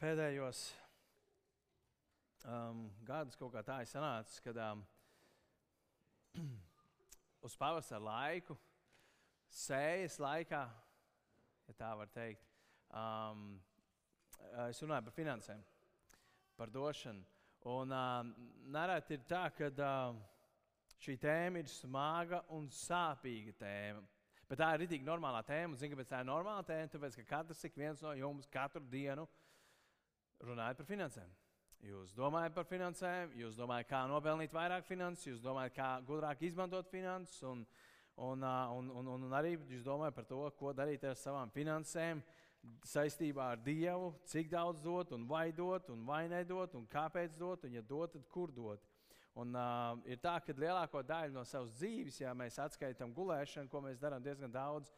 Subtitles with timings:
[0.00, 0.60] pēdējos
[2.44, 4.82] um, gadus kaut kā tā ir sanācis, kad um,
[7.46, 8.56] uz pavasara laiku,
[9.48, 10.62] sējas laikā,
[11.68, 12.44] ja tā var teikt,
[12.90, 13.54] um,
[14.66, 15.64] es runāju par finansēm,
[16.58, 17.24] par došanu.
[17.66, 18.34] Un um,
[18.70, 20.20] nereti ir tā, ka um,
[21.02, 24.04] šī tēma ir smaga un sāpīga tēma.
[24.46, 25.74] Bet tā ir rītīgi normālā tēma.
[25.74, 26.92] Zinu, kāpēc tā ir normāla tēma?
[26.92, 29.24] Tāpēc, ka katrs no jums katru dienu
[30.44, 31.34] runājat par finansēm.
[31.86, 36.88] Jūs domājat par finansēm, jūs domājat, kā nopelnīt vairāk finanses, jūs domājat, kā gudrāk izmantot
[36.90, 37.62] finanses, un,
[38.16, 42.22] un, un, un, un, arī jūs domājat par to, ko darīt ar savām finansēm
[42.88, 47.68] saistībā ar Dievu, cik daudz dot, un vai dot, un vai nedot, un kāpēc dot,
[47.68, 48.82] un ja dot, tad kur dot.
[49.36, 53.82] Un, uh, ir tā, ka lielāko daļu no savas dzīves, ja mēs atskaitām gulēšanu, ko
[53.84, 54.90] mēs darām diezgan daudz,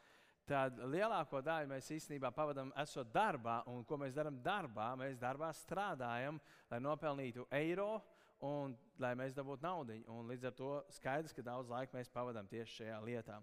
[0.49, 3.61] tad lielāko daļu mēs īstenībā pavadām esot darbā.
[3.69, 4.91] Un ko mēs darām darbā?
[4.99, 6.41] Mēs darbā strādājam,
[6.71, 7.99] lai nopelnītu eiro
[8.45, 9.99] un lai mēs dabūtu naudu.
[10.29, 13.41] Līdz ar to skaidrs, ka daudz laika mēs pavadām tieši šajā lietā.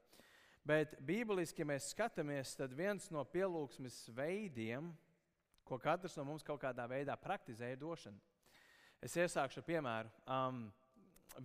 [0.66, 4.88] Bet bībeliski, ja mēs skatāmies, tad viens no pielūgsmes veidiem,
[5.66, 8.18] ko katrs no mums kaut kādā veidā praktizē, ir došana.
[9.06, 10.14] Es iesākšu ar piemēru.
[10.26, 10.64] Um,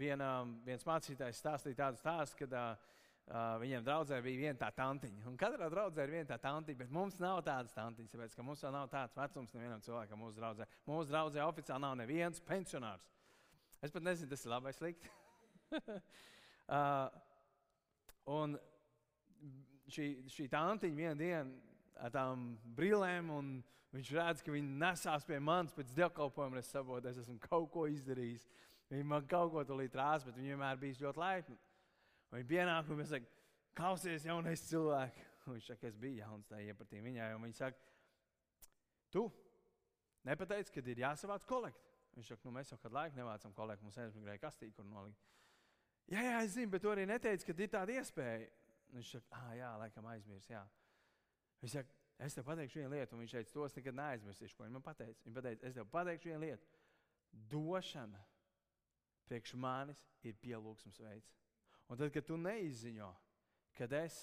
[0.01, 0.31] viena,
[0.65, 2.97] viens mācītājs stāstīja tādu stāstu, kad uh,
[3.31, 5.21] Uh, viņiem draudzē bija viena tā tantiņa.
[5.31, 8.11] Un katrā draudzē ir viena tā tantiņa, bet mums nav tādas tantiņas.
[8.11, 10.67] Tāpēc, ka mums vēl nav tāds vecums nevienam cilvēkam mūsu draudzē.
[10.91, 13.07] Mūsu draudzē oficiāli nav neviens pensionārs.
[13.87, 15.13] Es pat nezinu, tas ir labi vai slikti.
[16.75, 17.07] uh,
[18.35, 18.59] un
[19.95, 23.57] šī, šī tantiņa vienā dienā ar tām brīlēm, un
[23.95, 27.71] viņš redz, ka viņi nesās pie manis pēc dievkalpojuma, un es saprotu, es esmu kaut
[27.71, 28.51] ko izdarījis.
[28.91, 31.61] Viņi man kaut ko tulīt rās, bet viņi vienmēr bija ļoti laipni.
[32.31, 33.27] Viņa pienāk un saka,
[33.77, 35.27] klausies, jaunais cilvēks.
[35.51, 37.31] Viņš saka, es biju jauns, tā iepratīja viņai.
[37.43, 37.81] Viņa saka,
[39.11, 39.25] tu
[40.29, 41.91] nepateici, kad ir jāsavāc kolekti.
[42.15, 45.27] Viņš saka, nu, mēs jau kādu laiku nevācam kolekti, mums aizmigrēja kastīgi, kur nolikt.
[46.11, 48.47] Jā, jā, es zinu, bet tu arī neteici, ka ir tāda iespēja.
[48.95, 50.49] Viņš saka, ah, jā, laikam aizmirs.
[50.51, 50.63] Jā.
[51.63, 54.77] Viņš saka, es tev pateikšu vienu lietu, un viņš teica, tos nekad neaizmirsīšu, ko viņš
[54.77, 55.27] man pateica.
[55.27, 56.71] Viņš teica, es tev pateikšu vienu lietu.
[57.51, 58.23] Došana
[59.31, 61.40] priekš manis ir pielūgsmes veids.
[61.91, 63.11] Un tad, kad tu neizziņo,
[63.75, 64.17] kad es,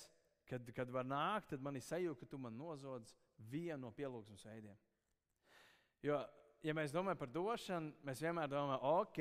[0.48, 3.12] kad, kad var nākt, tad man ir sajūta, ka tu man nozodz
[3.52, 4.78] vienu no pielūgsmes veidiem.
[6.06, 6.22] Jo,
[6.64, 9.20] ja mēs domājam par došanu, mēs vienmēr domājam, ok,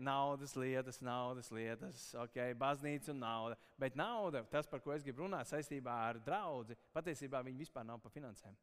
[0.00, 3.58] naudas lietas, naudas lietas, ok, baznīca un nauda.
[3.80, 8.00] Bet nauda, tas, par ko es gribu runāt saistībā ar draugu, patiesībā viņi vispār nav
[8.00, 8.56] par finansēm.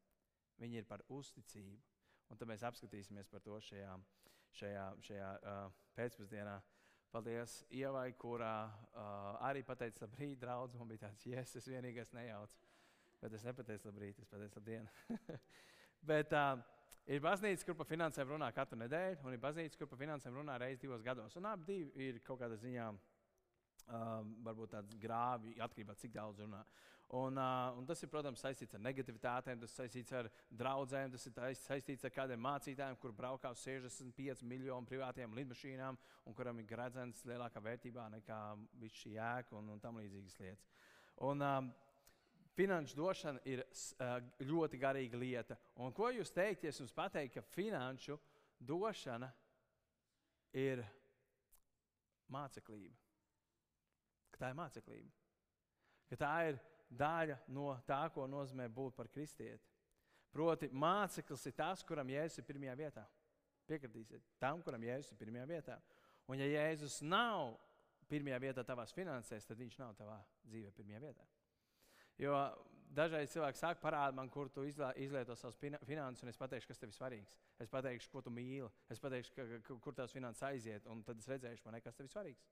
[0.61, 1.77] Viņi ir par uzticību.
[2.31, 3.95] Un tad mēs apskatīsimies par to šajā,
[4.55, 6.57] šajā, šajā uh, pēcpusdienā.
[7.11, 10.77] Paldies Ievai, kurā uh, arī pateica labrīt, draugs.
[10.79, 12.61] Man bija tāds, yes, es vienīgais nejaucu.
[13.19, 14.87] Bet es nepateicu labrīt, es pateicu labdien.
[16.11, 16.61] Bet uh,
[17.11, 20.55] ir baznīca, kur par finansēm runā katru nedēļu, un ir baznīca, kur par finansēm runā
[20.63, 21.35] reizes divos gados.
[21.35, 22.87] Un abi ir kaut kādā ziņā.
[23.91, 26.61] Um, varbūt tāds grāvi, atkarībā no cik daudz runā.
[27.17, 31.57] Un, uh, un tas ir, protams, saistīts ar negativitātēm, tas saistīts ar draugiem, tas ir
[31.59, 37.25] saistīts ar kādiem mācītājiem, kur braukā uz 65 miljonu privātiem lidmašīnām, un kuram ir gradzens
[37.27, 38.39] lielākā vērtībā nekā
[39.01, 40.71] šī jēga un, un tam līdzīgas lietas.
[41.27, 41.71] Un, um,
[42.51, 45.55] Finanšu došana ir uh, ļoti garīga lieta.
[45.79, 48.17] Un ko jūs teikt, ja jums pateikt, ka finanšu
[48.59, 49.31] došana
[50.59, 50.83] ir
[52.27, 53.00] māceklība?
[54.41, 55.11] Ka tā ir māceklība.
[56.09, 56.55] Ka tā ir
[56.89, 59.61] daļa no tā, ko nozīmē būt par kristieti.
[60.33, 63.03] Proti, māceklis ir tas, kuram Jēzus ir pirmajā vietā.
[63.69, 65.77] Piekritīsiet tam, kuram Jēzus ir pirmajā vietā.
[66.25, 67.53] Un, ja Jēzus nav
[68.09, 70.17] pirmajā vietā tavās finansēs, tad viņš nav tavā
[70.49, 71.27] dzīvē pirmajā vietā.
[72.17, 72.41] Jo
[72.97, 76.89] dažreiz cilvēki saka, parādi man, kur tu izlieto savus finanses, un es pateikšu, kas tev
[76.89, 77.37] ir svarīgs.
[77.61, 81.21] Es pateikšu, ko tu mīli, es pateikšu, ka, ka, kur tavs finanses aiziet, un tad
[81.21, 82.49] es redzēšu, man, kas tev ir svarīgs.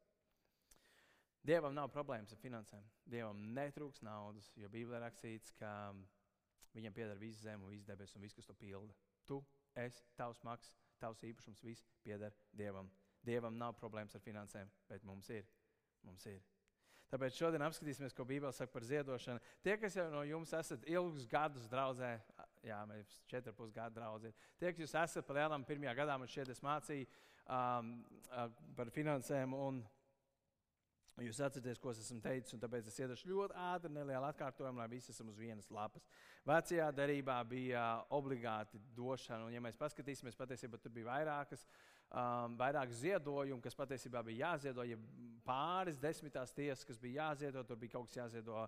[1.46, 2.84] Dievam nav problēmas ar finansēm.
[3.10, 5.72] Dievam netrūks naudas, jo Bībelē rakstīts, ka
[6.76, 8.94] viņam pieder visa zeme viss debesis un viss, kas to pilda.
[9.30, 9.40] Tu,
[9.80, 12.92] es, tavs maks, tavs īpašums, viss pieder Dievam.
[13.26, 15.48] Dievam nav problēmas ar finansēm, bet mums ir.
[16.04, 16.40] Mums ir.
[17.10, 19.42] Tāpēc šodien apskatīsimies, ko Bībele saka par ziedošanu.
[19.66, 22.12] Tie, kas jau no jums esat ilgus gadus draudzē,
[22.62, 24.30] jā, mēs četri pus gadu draugi.
[24.60, 27.08] Tie, kas jūs esat par lielam pirmajā gadā, man šķiet, es mācīju
[27.50, 27.96] um,
[28.78, 29.56] par finansēm.
[29.58, 29.82] Un,
[31.26, 34.88] Jūs atcerieties, ko es esmu teicis, un tāpēc es iedošu ļoti ātri, nelielu atkārtojumu, lai
[34.92, 36.06] visi esam uz vienas lapas.
[36.48, 37.86] Vecajā darbā bija
[38.16, 41.66] obligāti došana, un, ja mēs paskatīsimies, patiesībā tur bija vairākas
[42.10, 44.98] um, vairāk ziedojumu, kas patiesībā bija jāziedo, ja
[45.46, 48.66] pāris desmitās tiesas, kas bija jāziedo, tur bija kaut kas jāziedo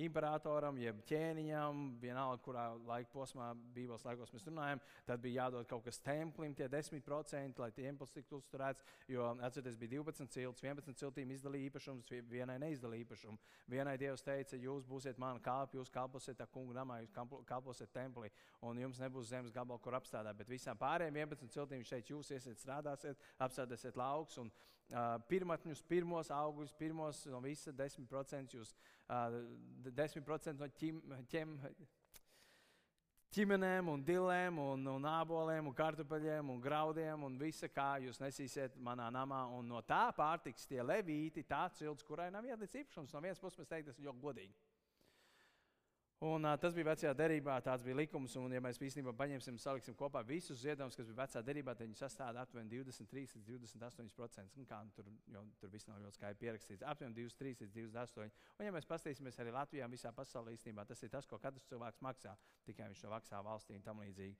[0.00, 5.84] imperatoram, jeb ķēniņam, vienalga, kurā laika posmā, Bībeles laikos mēs runājam, tad bija jādod kaut
[5.84, 8.84] kas templim, tie 10%, lai templis tiktu uzturēts.
[9.10, 13.38] Jo, atcerieties, bija 12 cilts, 11 ciltīm izdalīja īpašumus, vienai neizdalīja īpašumu.
[13.70, 17.14] Vienai Dievs teica, jūs būsiet mana kalpa, jūs kalposiet tā kungu namā, jūs
[17.48, 18.32] kalposiet templī,
[18.64, 20.40] un jums nebūs zemes gabala, kur apstādāt.
[20.40, 24.40] Bet visām pārējām 11 ciltīm viņš teica, jūs iesiet strādāsiet, apstādāsiet laukus.
[24.40, 24.50] Un,
[25.28, 28.74] pirmatņus, pirmos augļus, pirmos no visa 10% jūs
[29.08, 29.38] uh,
[29.88, 31.00] 10% no ķim,
[31.32, 31.54] ķem,
[33.34, 38.76] ķimenēm, un dilēm, un, un aboliem, un kartupeļiem, un graudiem, un visa, kā jūs nesīsiet
[38.78, 39.44] manā namā.
[39.56, 43.14] Un no tā pārtiks tie levīti, tā cilts, kurai nav iedzīts īpašums.
[43.14, 44.54] No vienas puses, mēs teiktu, tas ir ļoti godīgi.
[46.22, 48.36] Un, uh, tas bija vecajā derībā, tāds bija likums.
[48.38, 51.88] Un, ja mēs īstenībā paņemsim un saliksim kopā visus ziedojumus, kas bija vecā derībā, tad
[51.88, 54.54] viņi sastāv aptuveni 23 līdz 28%.
[54.60, 56.86] Nu, kā, nu, tur, jo, tur viss nav ļoti skaidri pierakstīts.
[56.86, 58.44] Aptuveni 23 līdz 28%.
[58.58, 62.00] Un, ja mēs paskatīsimies arī Latvijā, visā pasaulē, īstenībā tas ir tas, ko katrs cilvēks
[62.06, 62.36] maksā.
[62.68, 64.38] Tikai viņš to maksā valstī un tam līdzīgi.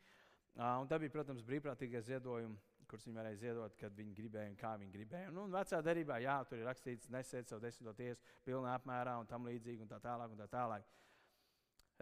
[0.55, 4.59] Uh, un tā bija, protams, brīvprātīgie ziedojumi, kurus viņi varēja ziedot, kad viņi gribēja un
[4.61, 5.31] kā viņi gribēja.
[5.33, 9.27] Un, un vecā derībā, jā, tur ir rakstīts, nesiet savu desmito tiesu pilnā apmērā un
[9.27, 10.31] tam līdzīgi un tā tālāk.
[10.31, 10.87] Un tā tālāk.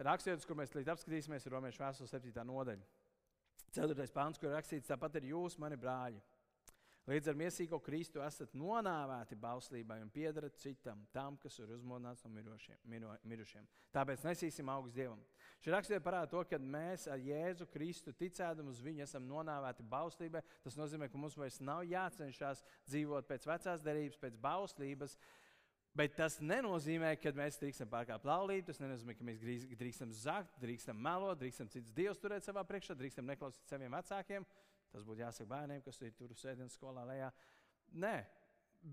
[0.01, 2.45] Raksturītis, kur mēs līdz apskatīsimies, ir Romas vēstures 7.
[2.49, 2.85] nodaļa.
[3.73, 4.07] 4.
[4.13, 6.21] pāns, kur rakstīts, tāpat ir jūs, mani brāļi.
[7.03, 12.31] Līdz ar mīsīgo Kristu esat nonāvēti bauslībai un piedarat citam, tam, kas ir uzmodināts no
[12.31, 12.77] mirušiem.
[12.87, 13.65] Miro, mirušiem.
[13.91, 15.19] Tāpēc nesīsim augstu Dievam.
[15.59, 20.45] Šī raksturība parāda to, ka mēs ar Jēzu Kristu ticēdam uz viņu esam nonāvēti bauslībai.
[20.63, 25.17] Tas nozīmē, ka mums vairs nav jācenšas dzīvot pēc vecās derības, pēc bauslības,
[25.93, 28.65] Bet tas nenozīmē, ka mēs drīkstam pārkāpt laulību.
[28.71, 29.41] Tas nenozīmē, ka mēs
[29.77, 34.47] drīkstam zakt, drīkstam melot, drīkstam citus dievus turēt savā priekšā, drīkstam neklausīt saviem vecākiem.
[34.93, 37.29] Tas būtu jāsaka bērniem, kas ir tur sēdienas skolā lejā.
[38.01, 38.15] Nē,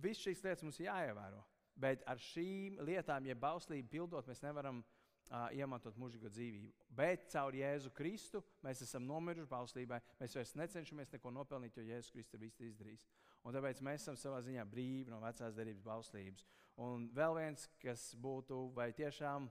[0.02, 1.40] visas šīs lietas mums ir jāievēro.
[1.80, 6.72] Bet ar šīm lietām, ja bauslību pildot, mēs nevaram uh, iemantot mūžīgo dzīvību.
[7.00, 10.02] Bet caur Jēzu Kristu mēs esam nomiruši bauslībai.
[10.20, 13.06] Mēs vairs necenšamies neko nopelnīt, jo Jēzus Kristus ir viss izdarījis.
[13.48, 16.44] Un tāpēc mēs esam savā ziņā brīvi no vecās derības bauslības.
[16.80, 19.50] Un vēl viens, kas būtu, vai tiešām.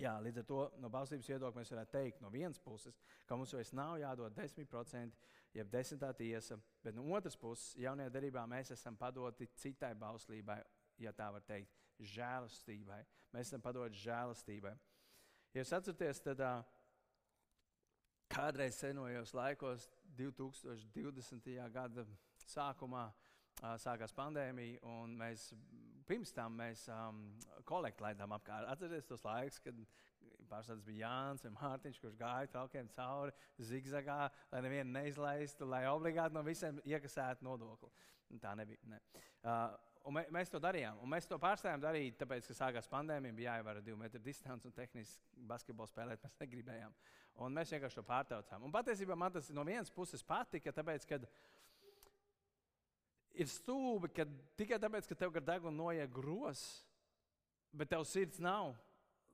[0.00, 2.96] Jā, līdz ar to no balsības viedokļa mēs varētu teikt, no vienas puses,
[3.28, 5.18] ka mums vairs nav jādod 10%,
[5.52, 10.58] jeb desmitā tiesa, bet no otras puses, jaunajā darbā mēs esam padoti citai bauslībai,
[11.04, 13.02] ja tā var teikt, žēlastībai.
[13.36, 14.72] Mēs esam padoti žēlastībai.
[15.52, 16.40] Ja jūs atceraties, tad
[18.32, 21.52] kādreiz senojos laikos, 2020.
[21.72, 22.06] gada
[22.48, 23.10] sākumā,
[23.82, 25.50] sākās pandēmija, un mēs
[26.08, 27.20] pirms tam mēs um,
[27.68, 28.68] kolektu laidām apkārt.
[28.72, 29.78] Atcerieties tos laikus, kad
[30.50, 33.32] pārstāvis bija Jānis vai Mārtiņš, kurš gāja traukiem cauri
[33.70, 34.18] zigzagā,
[34.52, 37.92] lai nevienu neizlaistu, lai obligāti no visiem iekasētu nodokli.
[38.40, 38.80] Tā nebija.
[38.88, 38.98] Ne.
[39.44, 39.74] Uh,
[40.08, 41.00] un mē, mēs to darījām.
[41.04, 44.74] Un mēs to pārstājām darīt, tāpēc, ka sākās pandēmija, bija jāievēro divu metru distance un
[44.76, 46.94] tehniski basketbolu spēlēt mēs negribējām.
[47.44, 48.64] Un mēs vienkārši to pārtraucām.
[48.66, 51.20] Un patiesībā man tas no vienas puses patika, tāpēc, ka
[53.34, 54.26] ir stūbi, ka
[54.58, 56.62] tikai tāpēc, ka tev gar degunu noiet gros,
[57.72, 58.74] bet tev sirds nav,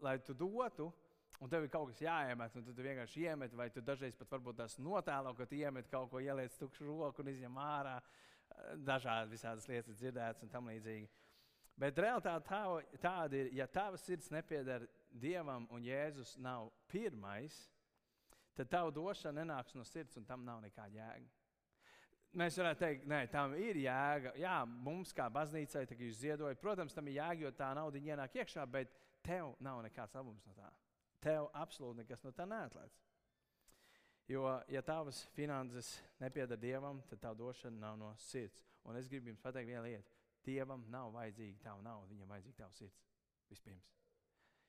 [0.03, 0.93] lai tu dotu.
[1.39, 4.57] Un tev ir kaut kas jāiemet, un tu vienkārši iemet, vai tu dažreiz pat varbūt
[4.59, 7.95] tās notēlo, ka tu iemet kaut ko, ieliec tukšu roku un izņem ārā.
[8.83, 11.07] Dažādi visādas lietas dzirdētas un tam līdzīgi.
[11.79, 12.63] Bet realitāte tā,
[12.99, 17.55] tāda ir, ja tavs sirds nepieder Dievam un Jēzus nav pirmais,
[18.59, 21.38] tad tava došana nenāks no sirds un tam nav nekāda jēga.
[22.37, 24.35] Mēs varētu teikt, nē, tam ir jēga.
[24.37, 28.37] Jā, mums kā baznīcai, tā, jūs ziedojat, protams, tam ir jēga, jo tā nauda ienāk
[28.37, 28.93] iekšā, bet
[29.25, 30.69] tev nav nekāds labums no tā.
[31.25, 32.99] Tev absolūti nekas no tā neatlaiž.
[34.29, 38.61] Jo, ja tavas finanses nepieder Dievam, tad tā došana nav no sirds.
[38.85, 40.13] Un es gribu jums pateikt vienu lietu.
[40.45, 43.01] Dievam nav vajadzīga tava nauda, viņam vajadzīga tava sirds.
[43.49, 43.89] Vispirms.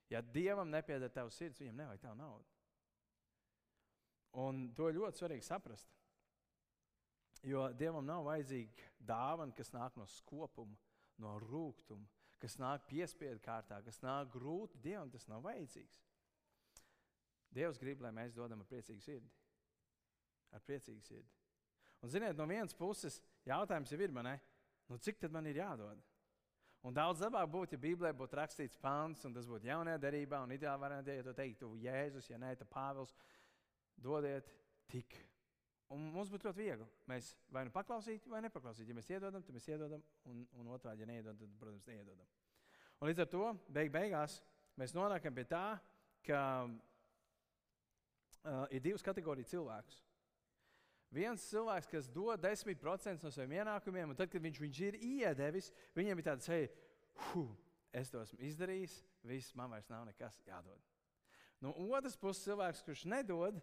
[0.09, 2.47] Ja Dievam nepieder tavs sirds, viņam nevajag tavu naudu.
[4.39, 5.91] Un to ļoti svarīgi saprast.
[7.47, 10.75] Jo Dievam nav vajadzīga dāvana, kas nāk no skopuma,
[11.23, 12.07] no rūkuma,
[12.39, 14.79] kas nāk piespiedu kārtā, kas nāk grūti.
[14.83, 16.01] Dievam tas nav vajadzīgs.
[17.55, 19.31] Dievs grib, lai mēs dodam ar priecīgu sirdi
[20.55, 21.29] ar priecīgu sirdi.
[21.99, 24.31] Un, ziniet, no vienas puses jautājums jau ir, man,
[24.89, 25.99] nu, cik tad man ir jādod?
[26.87, 30.55] Un daudz labāk būtu, ja Bībelē būtu rakstīts pāns, un tas būtu jaunajā darbā, un
[30.55, 33.11] ideāli variantā, ja to teiktu Jēzus, ja nē, tad Pāvils,
[33.99, 34.47] dodiet
[34.87, 35.17] tik.
[35.95, 36.85] Un mums būtu ļoti viegli.
[37.09, 38.91] Mēs vai nu paklausītu, vai nepaklausītu.
[38.91, 42.27] Ja mēs iedodam, tad mēs iedodam, un, un otrādi, ja neiedodam, tad, protams, neiedodam.
[42.99, 44.35] Un līdz ar to beig beigās
[44.77, 45.79] mēs nonākam pie tā,
[46.27, 49.97] ka uh, ir divas kategorijas cilvēkus.
[51.09, 55.71] Viens cilvēks, kas dod 10% no saviem ienākumiem, un tad, kad viņš viņus ir iedevis,
[55.97, 56.69] viņam ir tāds, hei,
[57.97, 60.77] es to esmu izdarījis, viss, man vairs nav nekas jādod.
[61.63, 63.57] No otras puses, cilvēks, kurš nedod,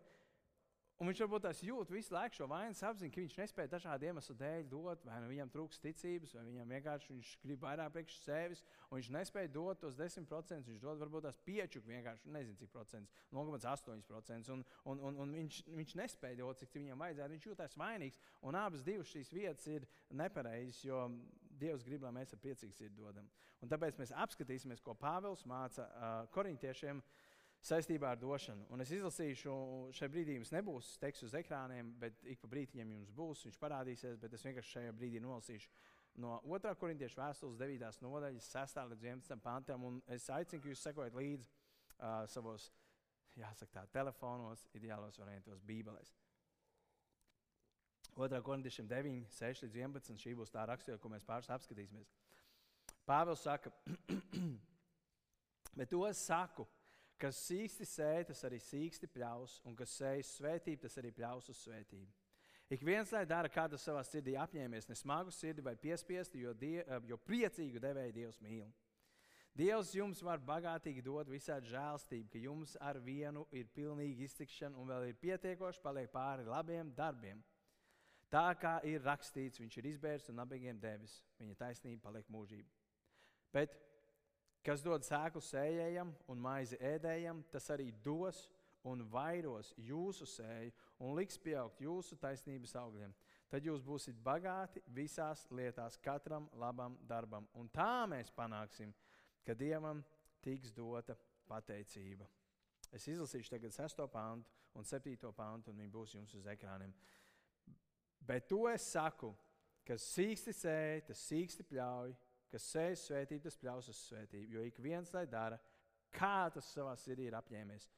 [0.96, 4.34] Un viņš varbūt tās jūt visu laiku šo vainas apziņu, ka viņš nespēja dažādu iemeslu
[4.40, 8.62] dēļ dot, vai nu viņam trūks ticības, vai viņam vienkārši viņš grib vairāk priekš sevis,
[8.88, 10.70] un viņš nespēja dot tos 10%.
[10.70, 14.54] Viņš dod varbūt tās piečuku vienkārši, nezinu cik procents, 0,8%.
[14.56, 17.34] Un, un, un, un viņš, viņš nespēja dot, cik viņam vajadzētu.
[17.36, 19.84] Viņš jūtas vainīgs, un abas šīs vietas ir
[20.16, 21.04] nepareizas, jo
[21.56, 23.28] Dievs grib, lai mēs ar priecīgu sirdi dodam.
[23.64, 27.00] Un tāpēc mēs apskatīsimies, ko Pāvils māca uh, korintiešiem.
[27.00, 27.25] Uh,
[27.66, 28.66] saistībā ar došanu.
[28.72, 29.52] Un es izlasīšu,
[29.96, 34.18] šai brīdī jums nebūs teksts uz ekrāniem, bet ik pa brīdiņam jums būs, viņš parādīsies.
[34.22, 35.72] Bet es vienkārši šajā brīdī nolasīšu
[36.22, 36.74] no 2.
[36.80, 37.88] korintiešu vēstules 9.
[38.04, 38.82] nodaļas, 6.
[38.92, 39.40] līdz 11.
[39.44, 39.88] pantam.
[39.88, 42.70] Un es aicinu, ka jūs sekojat līdzi uh, savos,
[43.36, 46.14] jāsaka, tā, telefonos, ideālos variantos, Bībelēs.
[48.16, 48.40] 2.
[48.46, 50.22] korintiešiem 9, 6 līdz 11.
[50.22, 52.14] Šī būs tā rakstura, ko mēs pāris apskatīsimies.
[53.06, 53.70] Pāvils saka,
[55.76, 56.64] bet to es saku
[57.16, 61.62] Kas sīksti sēž, tas arī sīksti pļaus, un kas sēž svētību, tas arī pļaus uz
[61.64, 62.12] svētību.
[62.68, 66.52] Ik viens lai dara, kā tas savā sirdī apņēmies, ne smagu sirdi vai piespiestu, jo,
[66.52, 68.72] die, eh, jo priecīgu devēju Dievs mīl.
[69.56, 74.88] Dievs jums var bagātīgi dot visādi žēlstību, ka jums ar vienu ir pilnīga iztikšana un
[74.88, 77.42] vēl ir pietiekoši paliek pāri labiem darbiem.
[78.28, 82.68] Tā kā ir rakstīts, viņš ir izbērs un nabagiem devis, viņa taisnība paliek mūžība.
[83.54, 83.78] Bet
[84.66, 88.48] Kas dod sēklu sējējam un maizi ēdējam, tas arī dos
[88.86, 90.72] un vairos jūsu sēju
[91.06, 93.14] un liks pieaugt jūsu taisnības augļiem.
[93.50, 97.46] Tad jūs būsiet bagāti visās lietās, katram labam darbam.
[97.54, 98.90] Un tā mēs panāksim,
[99.46, 100.02] ka Dievam
[100.42, 101.14] tiks dota
[101.46, 102.26] pateicība.
[102.90, 104.02] Es izlasīšu tagad 6.
[104.10, 105.30] pāntu un 7.
[105.34, 106.90] pāntu, un viņi būs jums uz ekrāniem.
[108.26, 109.30] Bet to es saku,
[109.86, 112.16] kas sīksti sēž, tas sīksti pļauj,
[112.52, 114.56] kas sēž svētību, tas pļaus uz svētību.
[114.56, 115.58] Jo ik viens lai dara,
[116.14, 117.88] kā tas savā sirdī ir apņēmies.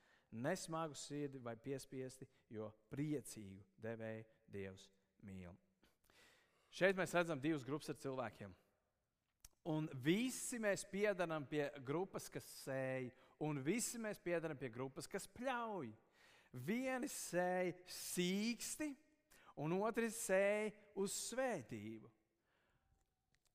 [0.45, 4.89] Nesmagu sirdi vai piespiesti, jo priecīgu devēju Dievs
[5.25, 5.55] mīl.
[6.73, 8.53] Šeit mēs redzam divas grupas ar cilvēkiem.
[9.69, 13.13] Un visi mēs piedarām pie grupas, kas sēž,
[13.45, 15.91] un visi mēs piedarām pie grupas, kas pļauj.
[16.65, 18.89] Vieni sēž sīksti,
[19.61, 22.09] un otrs sēž uz svētību.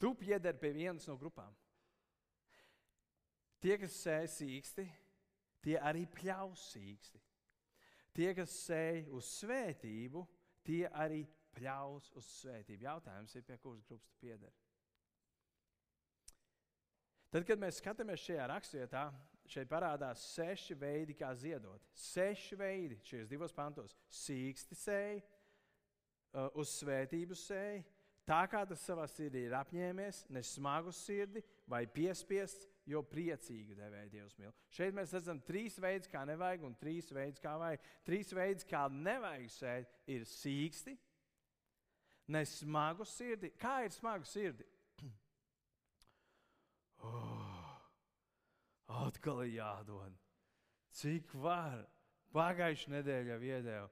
[0.04, 1.54] Tu piederi pie vienas no grupām.
[3.64, 4.84] Tie, kas sēž sīksti,
[5.64, 7.22] tie arī pļaus sīksti.
[8.12, 10.26] Tie, kas sēž uz svētību,
[10.68, 11.22] tie arī
[11.56, 12.84] pļaus uz svētību.
[12.84, 14.52] Jautājums ir, pie kuras grupas tu piederi?
[17.32, 19.08] Tad, kad mēs skatāmies šajā rakstvietā,
[19.56, 21.88] šeit parādās seši veidi, kā ziedot.
[21.96, 23.96] Seši veidi šajos divos pantos.
[24.12, 25.24] Sīksti sēž,
[26.36, 27.88] uh, uz svētību sēž,
[28.24, 34.12] Tā kā tas savā sirdī ir apņēmies, ne smagu sirdi vai piespiests, jo priecīgi devēja
[34.12, 34.54] Dievs mīl.
[34.72, 37.84] Šeit mēs redzam trīs veidus, kā nevajag, un trīs veidus, kā vajag.
[38.08, 40.96] Trīs veidus, kā nevajag sēt, ir sīksti,
[42.32, 43.52] ne smagu sirdi.
[43.60, 44.68] Kā ir smagu sirdi?
[47.04, 47.72] Oh,
[49.04, 50.14] atkal ir jādod.
[50.96, 51.82] Cik var?
[52.32, 53.90] Pagājušajā nedēļā iedēļu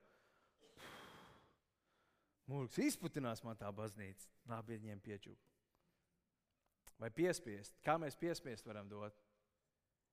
[2.52, 5.38] Mūks izputinās man tā baznīca, labi viņiem piečūp.
[7.00, 7.78] Vai piespiest?
[7.86, 9.16] Kā mēs piespiest varam dot?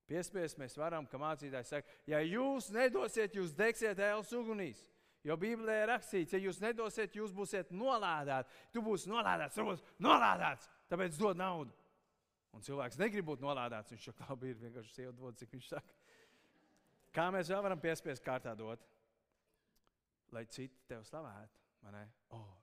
[0.08, 4.80] Piespiest mēs varam, ka mācītājs saka, ja jūs nedosiet, jūs degsiet ēlas ugunīs.
[5.26, 8.54] Jo Bībelē ir rakstīts, ja jūs nedosiet, jūs būsiet nolādēti.
[8.72, 11.74] Tu būsi nolādēts, tu būsi nolādēts, tāpēc dod naudu.
[12.56, 13.92] Un cilvēks negrib būt nolādēts.
[13.92, 15.98] Viņš saka, labi, ir vienkārši sieva dod, cik viņš saka.
[17.12, 18.80] Kā mēs vēl varam piespiest kārtā dot,
[20.32, 21.57] lai citi tev slavētu?
[22.34, 22.54] Oh,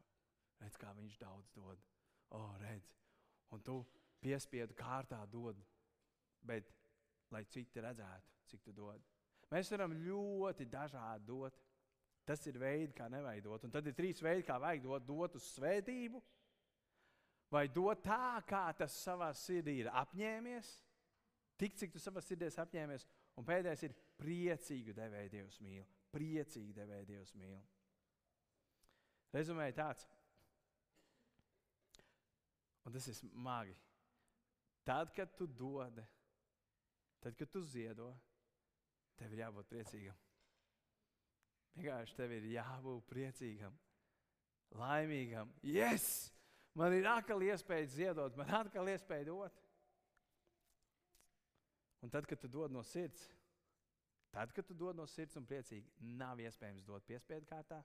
[0.62, 1.81] redz, kā viņš daudz dod.
[2.36, 2.95] Oh, redz.
[3.53, 3.79] Un tu
[4.24, 5.60] piespiedu kārtā dod,
[6.45, 6.72] bet
[7.34, 9.01] lai citi redzētu, cik tu dod.
[9.51, 11.62] Mēs varam ļoti dažādi dot.
[12.25, 13.67] Tas ir veids, kā nevajag dot.
[13.67, 15.03] Un tad ir trīs veidi, kā vajag dot.
[15.05, 16.22] Dot uz svētību,
[17.53, 20.72] vai dot tā, kā tas savā sirdī ir apņēmies,
[21.62, 23.05] tik cik tu savā sirdī apņēmies.
[23.38, 25.86] Un pēdējais ir priecīgu devēju Dievs mīl.
[26.15, 27.62] Priecīgi devēju Dievs mīl.
[29.35, 30.05] Rezumēji tāds,
[32.87, 33.73] un tas ir smagi.
[34.87, 35.97] Tad, kad tu dod,
[37.19, 38.11] tad, kad tu ziedo,
[39.19, 40.21] tev ir jābūt priecīgam.
[41.75, 43.75] Vienkārši tev ir jābūt priecīgam,
[44.79, 45.51] laimīgam.
[45.67, 46.29] Yes!
[46.75, 49.59] Man ir atkal iespēja ziedot, man ir atkal iespēja dot.
[52.03, 53.23] Un tad, kad tu dod no sirds,
[54.31, 55.89] tad, kad tu dod no sirds un priecīgi,
[56.19, 57.81] nav iespējams dot piespiedu kārtā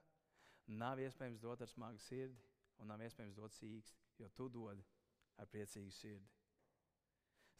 [0.67, 2.37] Nav iespējams dot ar smagu sirdi,
[2.79, 4.79] un nav iespējams dot sīksti, jo tu dod
[5.41, 6.27] ar priecīgu sirdi.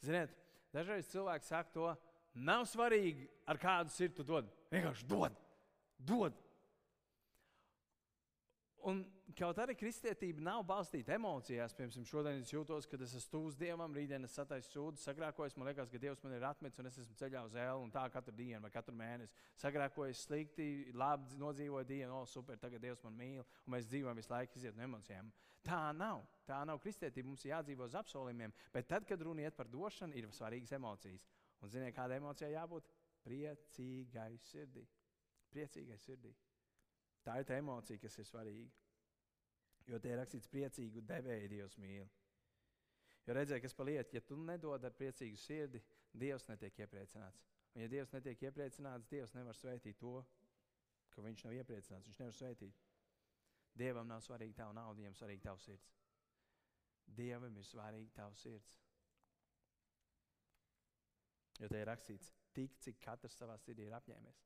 [0.02, 0.32] Ziniet,
[0.74, 1.88] dažreiz cilvēki saka to,
[2.34, 4.48] nav svarīgi, ar kādu sirdi tu dod.
[4.72, 5.36] Vienkārši dod,
[5.98, 6.38] dod.
[8.90, 9.04] Un
[9.36, 11.74] kaut arī kristietība nav balstīta emocijās.
[11.76, 15.54] Piemēram, šodien es jūtos, ka es esmu stūs dievam, rītdien es sataisu sūdu, sagrākojos.
[15.58, 17.84] Man liekas, ka Dievs man ir atmetis un es esmu ceļā uz ēlu.
[17.86, 22.82] Un tā katru dienu vai katru mēnesi sagrākojos slikti, labi nodzīvoju dienu, o, super, tagad
[22.82, 23.46] Dievs man mīl.
[23.66, 25.30] Un mēs dzīvojam visu laiku iziet no emocijām.
[25.62, 26.24] Tā nav.
[26.48, 27.30] Tā nav kristietība.
[27.30, 28.54] Mums ir jādzīvo uz apsolījumiem.
[28.74, 31.28] Bet tad, kad runa iet par došanu, ir svarīgas emocijas.
[31.62, 32.90] Un ziniet, kāda emocija jābūt?
[33.22, 34.82] Priecīgai sirdī.
[35.54, 36.32] Priecīgai sirdī.
[37.22, 38.81] Tā ir tā emocija, kas ir svarīga.
[39.90, 42.06] Jo tie ir rakstīts, priecīgu devēju Dievs mīl.
[43.26, 47.42] Jo redzēja, kas paliek, ja tu nedod ar priecīgu sirdi, Dievs netiek iepriecināts.
[47.74, 50.20] Un ja Dievs netiek iepriecināts, Dievs nevar svētīt to,
[51.14, 52.08] ka viņš nav iepriecināts.
[52.08, 52.80] Viņš nevar svētīt.
[53.78, 55.92] Dievam nav svarīga tava nauda, viņam svarīga tavs sirds.
[57.16, 58.78] Dievam ir svarīga tavs sirds.
[61.60, 64.42] Jo te ir rakstīts, tik cik katrs savā sirdī ir apņēmies.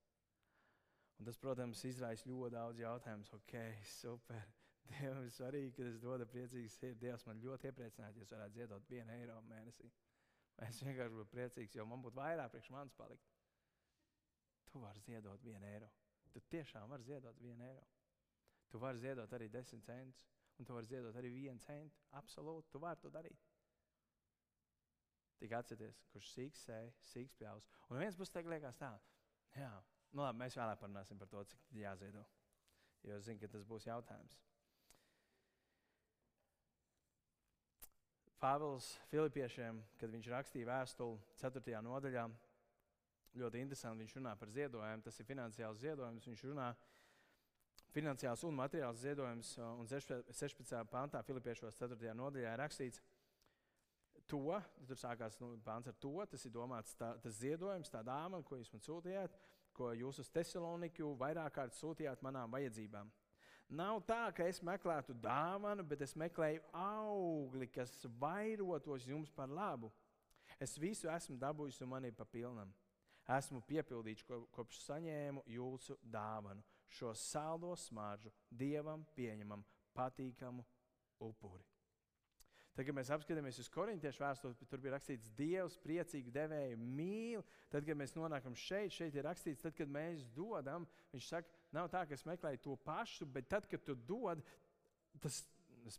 [1.17, 3.27] Un tas, protams, izraisa ļoti daudz jautājumu.
[3.39, 3.55] Ok,
[3.89, 4.43] super.
[4.91, 7.01] Dievam ir svarīgi, ka es dodu priecīgu sirdi.
[7.07, 9.89] Dievs man ļoti iepriecinātu, ja es varētu ziedot vienu eiro mēnesī.
[10.67, 13.33] Es vienkārši būtu priecīgs, jo man būtu vairāk priekš manis palikt.
[14.71, 15.91] Tu vari ziedot vienu eiro.
[16.33, 17.85] Tu tiešām vari ziedot vienu eiro.
[18.71, 20.25] Tu vari ziedot arī desmit centus,
[20.59, 22.01] un tu vari ziedot arī vienu centu.
[22.21, 23.45] Absolūti, tu vari to darīt.
[25.37, 27.69] Tik atcerieties, kurš sīgs sēž, sīgs pļaus.
[27.91, 28.95] Un viens puses liekas tā,
[29.57, 29.71] jā,
[30.17, 32.25] nu labi, mēs vēlāk parunāsim par to, cik jāziedo.
[33.05, 34.39] Jo es zinu, ka tas būs jautājums.
[38.41, 41.81] Pāvils Filipiešiem, kad viņš rakstīja vēstuli 4.
[41.87, 42.27] nodaļā,
[43.41, 44.05] ļoti interesanti.
[44.05, 46.29] Viņš runā par ziedojumu, tas ir finansiāls ziedojums.
[46.29, 46.71] Viņš runā
[47.97, 49.55] finansiāls un materiāls ziedojums.
[49.65, 50.83] Un 16.
[50.93, 52.13] pantā, Filipiešos 4.
[52.17, 53.03] nodaļā, ir rakstīts,
[54.29, 58.43] to, tur sākās nu, pāns ar to, tas ir domāts tā, tas ziedojums, tā dāma,
[58.45, 59.37] ko jūs man sūtījāt,
[59.77, 63.13] ko jūs uz Tesaloniku vairāk kārt sūtījāt manām vajadzībām.
[63.69, 69.91] Nav tā, ka es meklētu dāvanu, bet es meklēju augli, kas vairotos jums par labu.
[70.63, 72.71] Es visu esmu dabūjis un man ir pa pilnam.
[73.27, 74.23] Esmu piepildīts,
[74.55, 79.65] kopš saņēmu jūsu dāvanu, šo saldo smaržu, dievam pieņemam,
[79.99, 80.63] patīkamu
[81.27, 81.67] upuri.
[82.77, 87.45] Tad, kad mēs apskatāmies uz korintiešu vēstuli, tur bija rakstīts, Dievs priecīgi devēju mīl.
[87.73, 91.91] Tad, kad mēs nonākam šeit, šeit ir rakstīts, tad, kad mēs dodam, viņš saka, Nav
[91.93, 94.43] tā, ka es meklēju to pašu, bet tad, kad tu dod,
[95.23, 95.43] tas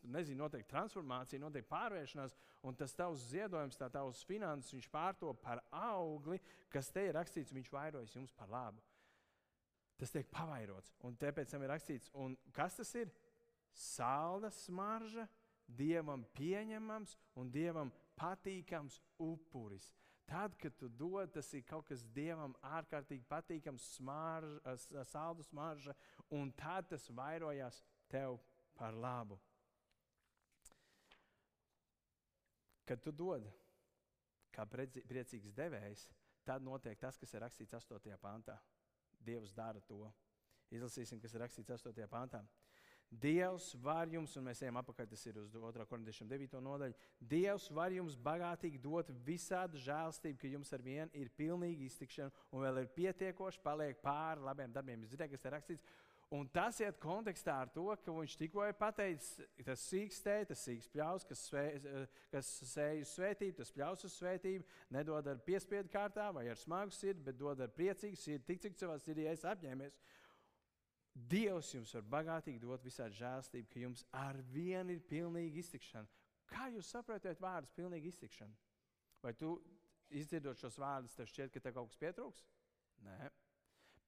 [0.04, 2.36] nezinu, notiek transformācija, notiek pārvēršanās,
[2.68, 6.40] un tas tavs ziedojums, tā tavs finanses, viņš pārto par augli,
[6.74, 8.84] kas te ir rakstīts, viņš vairojas jums par labu.
[9.98, 13.10] Tas tiek pavairots, un tāpēc tam ir rakstīts, un kas tas ir?
[13.78, 15.28] Salda smarža,
[15.68, 19.92] dievam pieņemams un dievam patīkams upuris.
[20.28, 25.96] Tad, kad tu dod, tas ir kaut kas dievam ārkārtīgi patīkams, smarža, saldu smarža,
[26.36, 27.80] un tad tas vairojās
[28.12, 28.36] tev
[28.76, 29.40] par labu.
[32.88, 33.48] Kad tu dod
[34.52, 36.08] kā priecīgs devējs,
[36.48, 38.20] tad notiek tas, kas ir rakstīts 8.
[38.20, 38.58] pāntā.
[39.24, 40.08] Dievs dara to.
[40.76, 42.08] Izlasīsim, kas ir rakstīts 8.
[42.12, 42.44] pāntā.
[43.08, 45.86] Dievs var jums, un mēs ejam apakaļ, tas ir uz 2.
[45.88, 46.58] korintiešiem 9.
[46.64, 46.96] nodaļu.
[47.20, 52.66] Dievs var jums bagātīgi dot visādu žēlstību, ka jums ar vienu ir pilnīga iztikšana un
[52.66, 55.06] vēl ir pietiekoši paliek pāri labiem darbiem.
[55.06, 55.88] Jūs zināt, kas te rakstīts?
[56.36, 60.64] Un tas iet kontekstā ar to, ka viņš tikko ir pateicis, tas sīks tēvs, tas
[60.68, 61.64] sīks pļaus, kas, svē,
[62.34, 66.92] kas sēž uz svētību, tas pļaus uz svētību, nedod ar piespiedu kārtā vai ar smagu
[66.92, 69.96] sirdi, bet dod ar priecīgu sirdi, tik cik savā sirdī es apņēmies.
[71.18, 76.06] Dievs jums var bagātīgi dot visādi žēlstību, ka jums ar vienu ir pilnīga iztikšana.
[76.52, 78.54] Kā jūs saprotat vārdus pilnīga iztikšana?
[79.24, 79.56] Vai tu
[80.14, 82.44] izdzirdot šos vārdus, tev šķiet, ka tev kaut kas pietrūks?
[83.08, 83.32] Nē.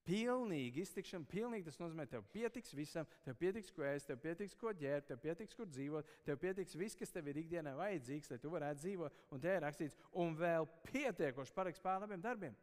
[0.06, 4.72] Pilnīgi iztikšana, pilnīgi tas nozīmē, tev pietiks visam, tev pietiks, ko ēst, tev pietiks, ko
[4.80, 8.52] ģērbt, tev pietiks, kur dzīvot, tev pietiks viss, kas tev ir ikdienā vajadzīgs, lai tu
[8.54, 9.18] varētu dzīvot.
[9.34, 12.56] Un te ir rakstīts, un vēl pietiekoši paliks pār labiem darbiem.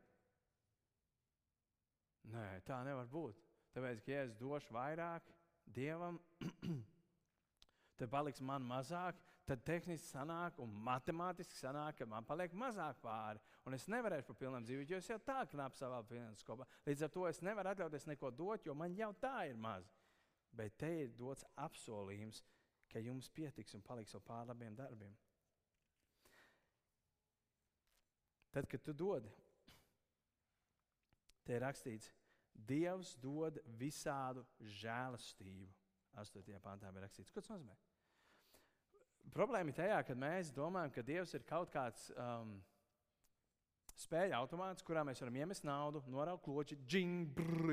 [2.33, 3.46] Nē, tā nevar būt.
[3.75, 5.27] Tāpēc, ka ja es došu vairāk
[5.75, 6.19] dievam,
[7.99, 13.39] tad paliks man mazāk, tad tehniski sanāk un matemātiski sanāk, ka man paliek mazāk pāri.
[13.67, 16.67] Un es nevarēšu pa pilnam dzīvot, jo es jau tā knapi savā finanses kopā.
[16.87, 19.87] Līdz ar to es nevaru atļauties neko dot, jo man jau tā ir maz.
[20.57, 22.41] Bet te ir dots apsolījums,
[22.91, 25.15] ka jums pietiks un paliks vēl pāri labiem darbiem.
[28.51, 29.27] Tad, kad tu dod,
[31.45, 32.09] te ir rakstīts,
[32.57, 34.45] Dievs dod visādu
[34.81, 35.69] žēlastību.
[36.17, 36.57] 8.
[36.63, 37.75] pāntā ir rakstīts, ko tas nozīmē.
[39.33, 42.07] Problēma ir tajā, ka mēs domājam, ka Dievs ir kaut kāds.
[42.17, 42.57] Um,
[43.97, 46.77] spēļu automāts, kurā mēs varam iemest naudu, noraut kloķi,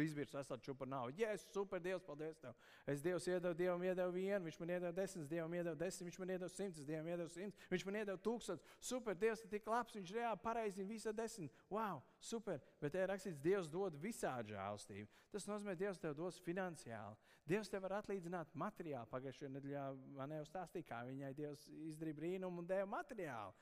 [0.04, 1.20] izvirs, esat čupar naudu.
[1.20, 2.54] Yes, super, Dievs, paldies tev.
[2.87, 6.32] Es Dievs iedevu, Dievam iedevu vienu, viņš man iedeva desmit, Dievam iedevu desmit, viņš man
[6.34, 8.64] iedeva simts, Dievam iedevu simts, viņš man iedeva tūkstots.
[8.80, 11.54] Super, Dievs ir tik labs, viņš reāli pareizi visa desmit.
[11.72, 12.60] Wow, super.
[12.80, 15.22] Bet te ir rakstīts, Dievs dod visādi žēlstību.
[15.34, 17.32] Tas nozīmē, Dievs tev dos finansiāli.
[17.44, 19.10] Dievs tev var atlīdzināt materiāli.
[19.12, 23.52] Pagājušajā nedēļā man jau stāstīja, kā viņai Dievs izdarīja brīnumu un deva materiālu.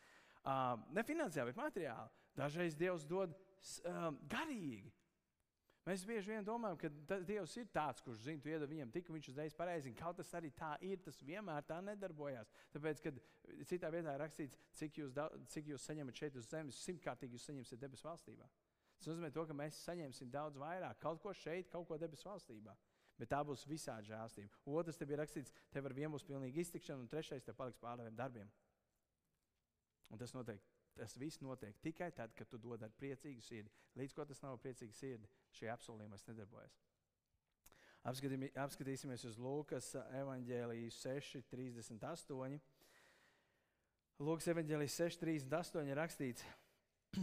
[0.42, 2.21] Uh, ne finansiāli, bet materiāli.
[2.38, 3.35] Dažreiz Dievs dod
[3.88, 4.92] um, garīgi.
[5.83, 9.29] Mēs bieži vien domājam, ka Dievs ir tāds, kurš zina, tu iedod viņam tik, viņš
[9.33, 9.90] uzreiz pareizi.
[9.99, 12.53] Kaut tas arī tā ir, tas vienmēr tā nedarbojās.
[12.75, 13.18] Tāpēc, kad
[13.66, 15.16] citā vietā ir rakstīts, cik jūs,
[15.51, 18.47] cik jūs saņemat šeit uz zemes, simtkārtīgi jūs saņemsiet debesu valstībā.
[19.01, 22.77] Tas nozīmē, to, ka mēs saņemsim daudz vairāk, kaut ko šeit, kaut ko debesu valstībā.
[23.18, 24.62] Bet tā būs visādi žēlstība.
[24.71, 28.14] Otrs te bija rakstīts, tev ar vienu būs pilnīga iztikšana, un trešais te paliks pārējiem
[28.23, 28.55] darbiem.
[30.14, 30.71] Un tas notiek.
[30.98, 33.72] Tas viss notiek tikai tad, kad tu dod ar priecīgu sirdi.
[33.96, 36.81] Līdz ko tas nav priecīgs sirdi, šie apsolījumi nedarbojas.
[38.02, 42.59] Apskatīsimies uz Lūkas evanģēliju 6,38.
[44.22, 46.44] Lūkas evanģēlijas 6,38 ir rakstīts,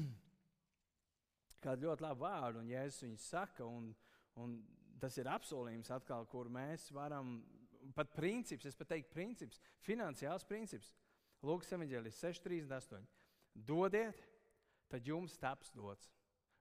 [1.66, 3.92] kādu ļoti labu vārdu, un Jēzus viņu saka, un,
[4.40, 4.56] un
[5.04, 7.38] tas ir apsolījums atkal, kur mēs varam,
[7.96, 10.96] pat princips, es pat teiktu princips, finansiāls princips.
[11.44, 13.04] Lūkas evanģēlijas 6,38.
[13.66, 14.20] Dodiet,
[14.90, 16.10] tad jums taps dots.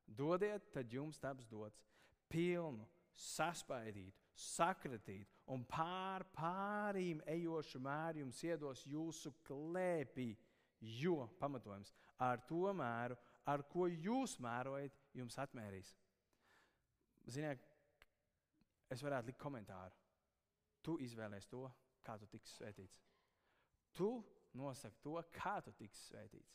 [0.07, 1.83] Dodiet, tad jums taps dots.
[2.29, 2.87] Pilnu,
[3.19, 10.31] saspaidītu, sakratīt un pār pārīm ejošu mēru jums iedos jūsu klēpī.
[10.79, 11.91] Jo, pamatojums,
[12.23, 13.17] ar to mēru,
[13.51, 15.91] ar ko jūs mērojat, jums atmērīs.
[17.27, 17.65] Ziniet,
[18.93, 19.97] es varētu likt komentāru.
[20.87, 21.65] Tu izvēlēsies to,
[22.07, 23.03] kā tu tiksi svētīts.
[23.99, 24.13] Tu
[24.57, 26.55] nosaka to, kā tu tiksi svētīts.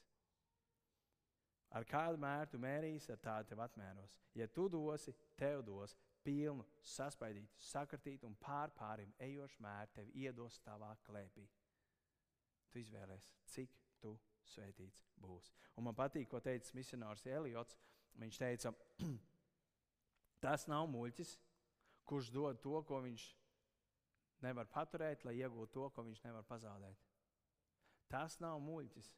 [1.74, 4.14] Ar kādu mēru tu mērīsi, ar tādu tev atmēros.
[4.38, 10.94] Ja tu dosi, tev dos pilnu, saspaidītu, sakratītu un pārpārim ejošu mēru, tev iedos tavā
[11.08, 11.48] klēpī.
[12.72, 14.14] Tu izvēlēsies, cik tu
[14.54, 15.52] svētīts būs.
[15.78, 17.78] Un man patīk, ko teica misionārs Eliots.
[18.22, 18.72] Viņš teica,
[20.44, 21.32] tas nav muļķis,
[22.06, 23.26] kurš dod to, ko viņš
[24.46, 27.00] nevar paturēt, lai iegūtu to, ko viņš nevar pazaudēt.
[28.12, 29.10] Tas nav muļķis,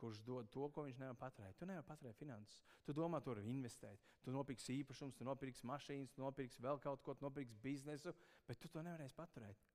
[0.00, 1.58] kurš dod to, ko viņš nevar paturēt.
[1.60, 2.62] Tu nevari paturēt finanses.
[2.86, 4.00] Tu domā, tu vari investēt.
[4.24, 8.14] Tu nopirksi īpašumus, tu nopirksi mašīnas, tu nopirksi vēl kaut ko, tu nopirksi biznesu,
[8.48, 9.68] bet tu to nevarēsi paturēt.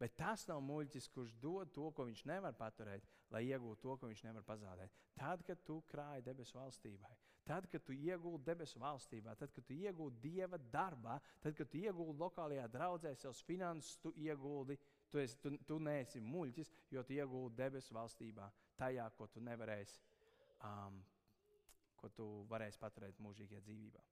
[0.00, 4.10] Bet tas nav muļķis, kurš dod to, ko viņš nevar paturēt, lai iegūtu to, ko
[4.10, 4.96] viņš nevar pazaudēt.
[5.14, 7.12] Tad, kad tu krāji debesu valstībai,
[7.46, 11.78] tad, kad tu iegūti debesu valstībā, tad, kad tu iegūti dieva darbā, tad, kad tu
[11.78, 14.80] iegūti lokālajā draudzē savus finanses, tu iegūti
[15.14, 20.00] Tu, esi, tu, tu neesi muļķis, jo tu iegūti debesu valstībā, tajā, ko tu nevarēsi,
[20.66, 21.00] um,
[22.00, 24.02] ko tu varēsi paturēt mūžīgajā dzīvībā.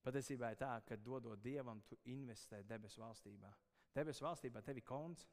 [0.00, 3.50] Patiesībā ir tā, ka dodot dievam, tu investē debesu valstībā.
[3.94, 5.26] Debesu valstībā tev ir konts.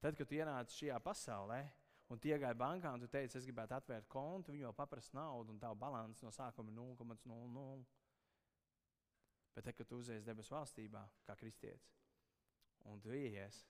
[0.00, 1.60] Tad, kad tu ienāc šajā pasaulē,
[2.08, 5.52] un tu iegāji bankā un tu teici, es gribētu atvērt kontu, viņi jau paprasa naudu,
[5.52, 7.84] un tā balans no sākuma ir 0,00.
[9.54, 11.92] Bet, te, kad tu uzies debesu valstībā, kā kristietis,
[12.88, 13.60] un tu ienāc,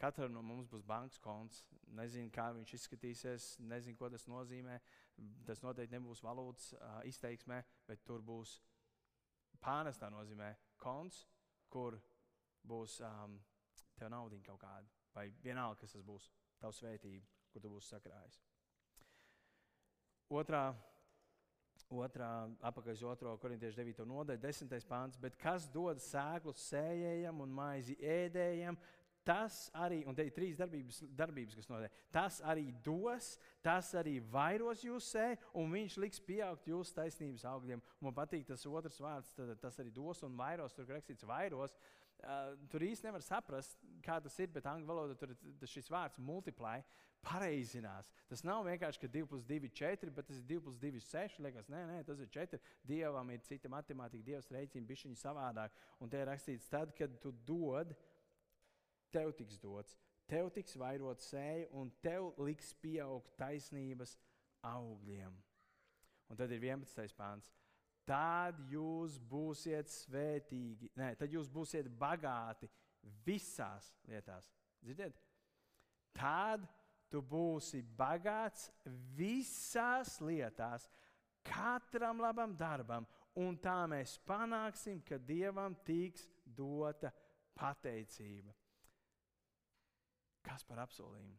[0.00, 1.64] katram no mums būs bankas konts.
[1.94, 4.78] Nezinu, kā viņš izskatīsies, nezinu, ko tas nozīmē.
[5.46, 8.56] Tas noteikti nebūs valūtas uh, izteiksmē, bet tur būs
[9.62, 10.50] pārnestā nozīmē
[10.82, 11.24] konts,
[11.70, 11.98] kur
[12.66, 13.38] būs um,
[13.98, 16.26] tev naudiņa kaut kāda, vai vienalga, kas tas būs,
[16.60, 18.40] tavs svētība, kur tu būsi sakrājis.
[20.34, 20.66] Otrā
[21.92, 23.32] Otrā, apakaļ uz 2.
[23.42, 24.06] korintiešu 9.
[24.08, 24.86] nodaļu, 10.
[24.88, 25.18] pāns.
[25.20, 28.78] Bet kas dod sēklu sējējam un maizi ēdējam,
[29.24, 31.98] tas arī, un te ir trīs darbības, darbības kas notiek.
[32.12, 33.34] Tas arī dos,
[33.64, 37.82] tas arī vairos jūs sēju, un viņš liks pieaugt jūsu taisnības augļiem.
[38.00, 41.76] Un man patīk tas otrs vārds, tad, tas arī dos un vairos, tur rakstīts vairos.
[42.24, 46.20] Uh, tur īsti nevar saprast, kā tas ir, bet angļu valodā tur ir šis vārds
[46.22, 46.78] multiply
[47.24, 48.10] pareizinās.
[48.28, 50.98] Tas nav vienkārši, ka 2 plus 2 ir 4, bet tas ir 2 plus 2
[50.98, 51.40] ir 6.
[51.44, 52.60] Liekas, nē, nē, tas ir 4.
[52.86, 55.74] Dievam ir cita matemātika, Dievs rēķina bišķiņu savādāk.
[56.04, 57.94] Un te ir rakstīts, tad, kad tu dod,
[59.14, 59.96] tev tiks dots,
[60.30, 64.16] tev tiks vairot sēju, un tev liks pieaugt taisnības
[64.66, 65.34] augļiem.
[66.30, 67.14] Un tad ir 11.
[67.18, 67.52] pāns.
[68.04, 72.68] Tad jūs būsiet svētīgi, nē, tad jūs būsiet bagāti
[73.24, 74.50] visās lietās.
[74.84, 75.16] Dzirdiet?
[76.14, 76.66] Tad
[77.08, 78.68] tu būsi bagāts
[79.16, 80.88] visās lietās,
[81.44, 83.06] katram labam darbam,
[83.40, 87.12] un tā mēs panāksim, ka Dievam tiks dota
[87.56, 88.52] pateicība.
[90.44, 91.38] Kas par apsolījumu?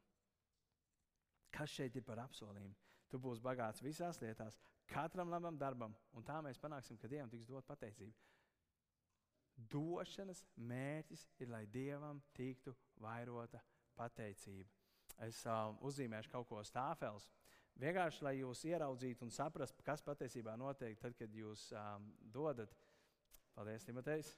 [1.55, 2.75] Kas šeit ir par apsolījumu?
[3.11, 4.57] Tu būsi bagāts visās lietās,
[4.89, 8.17] katram labam darbam, un tā mēs panāksim, ka Dievam tiks dot pateicība.
[9.71, 13.61] Došanas mērķis ir, lai Dievam tiktu vairota
[13.95, 14.67] pateicība.
[15.23, 17.29] Es uh, uzzīmēšu kaut ko stāfels.
[17.79, 22.71] Vienkārši, lai jūs ieraudzītu un saprastu, kas patiesībā notiek, tad, kad jūs um, dodat,
[23.55, 24.33] paldies, Timotejs,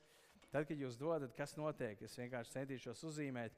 [0.50, 3.58] tad, kad jūs dodat, kas notiek, es vienkārši centīšos uzzīmēt.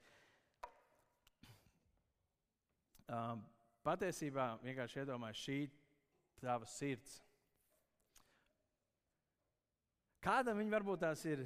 [3.09, 3.41] Um,
[3.81, 7.15] patiesībā vienkārši iedomājieties, šī tava sirds.
[10.21, 11.45] Kādam viņa varbūt tās ir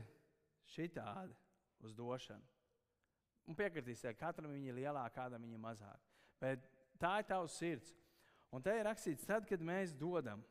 [0.73, 1.36] šitādi
[1.86, 2.43] uz došanu.
[3.47, 6.04] Un piekritīsiet, katram viņa ir lielāka, kādam viņa ir mazāka.
[6.41, 6.67] Bet
[6.99, 7.95] tā ir tavs sirds.
[8.54, 10.43] Un te ir rakstīts, tad, kad mēs dodam,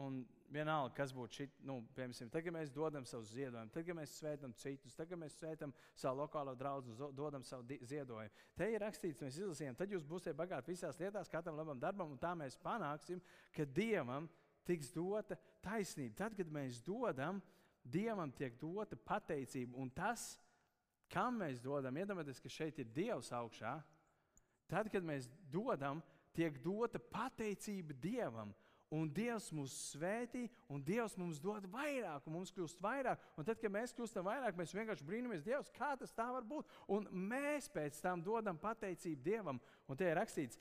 [0.00, 3.96] un vienalga, kas būtu šī, nu, piemēram, tad, kad mēs dodam savu ziedojumu, tad, kad
[3.96, 8.42] mēs svētām citus, tad, kad mēs svētām savu lokālo draugu, dodam savu ziedojumu.
[8.58, 12.20] Te ir rakstīts, mēs izlasījām, tad jūs būsiet bagāti visās lietās, katram labam darbam, un
[12.20, 13.22] tā mēs panāksim,
[13.56, 14.28] ka Dievam
[14.66, 16.16] tiks dota taisnība.
[16.24, 17.40] Tad, kad mēs dodam,
[17.84, 20.34] Dievam tiek dota pateicība, un tas,
[21.10, 23.78] kam mēs dodam, iedomājieties, ka šeit ir Dievs augšā.
[24.70, 26.02] Tad, kad mēs dodam,
[26.36, 28.52] tiek dota pateicība Dievam.
[28.90, 33.22] Un Dievs mūs svētī, un Dievs mums dod vairāk, un mums kļūst vairāk.
[33.38, 36.66] Un tad, kad mēs kļūstam vairāk, mēs vienkārši brīnamies, Dievs, kā tas tā var būt.
[36.90, 39.62] Un mēs pēc tam dodam pateicību Dievam.
[39.86, 40.58] Un te ir rakstīts,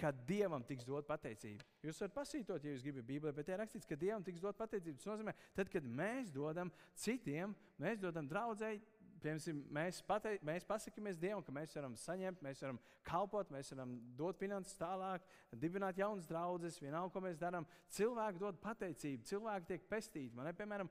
[0.00, 1.64] ka Dievam tiks dot pateicība.
[1.84, 4.60] Jūs varat pasītot, ja jūs gribat Bībelē, bet te ir rakstīts, ka Dievam tiks dot
[4.60, 5.00] pateicība.
[5.00, 8.80] Tas nozīmē, tad, kad mēs dodam citiem, mēs dodam draudzēji
[9.22, 13.96] piemēram, mēs, patei, mēs pasakāmies Dievam, ka mēs varam saņemt, mēs varam kalpot, mēs varam
[14.18, 15.24] dot finanses tālāk,
[15.62, 17.66] dibināt jaunas draudzes, vienalga, ko mēs darām.
[17.96, 20.36] Cilvēki dod pateicību, cilvēki tiek pestīti.
[20.36, 20.90] Man piemēram,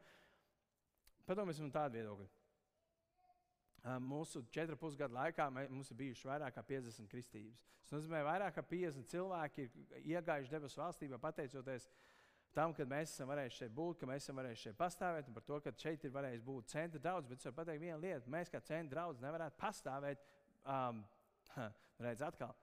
[1.30, 2.30] padomāsim tādu viedokli.
[4.04, 7.62] Mūsu 4,5 gadu laikā mums ir bijušas vairāk kā 50 kristības.
[7.86, 12.09] Tas nozīmē, ka vairāk kā 50 cilvēki ir iegājuši debesu valstībā pateicoties uh,
[12.56, 15.46] tam, ka mēs esam varējuši šeit būt, ka mēs esam varējuši šeit pastāvēt, un par
[15.48, 17.30] to, ka šeit ir varējis būt centra daudz.
[17.30, 18.32] Bet es varu pateikt vienu lietu.
[18.34, 20.26] Mēs kā centra daudz nevarētu pastāvēt.
[20.66, 21.04] Um,
[22.06, 22.56] redz, atkal.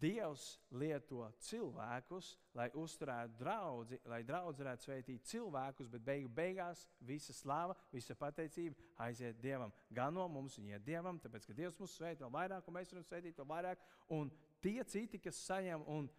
[0.00, 7.32] Dievs lieto cilvēkus, lai uzturētu draugu, lai draugs varētu svētīt cilvēkus, bet beigu beigās visa
[7.32, 9.72] slava, visa pateicība aiziet Dievam.
[9.96, 12.92] Gan no mums, viņa ir Dievam, tāpēc ka Dievs mūs svētī vēl vairāk, un mēs
[12.92, 13.86] varam svētīt vēl vairāk.
[14.16, 16.12] Un tie citi, kas saņem un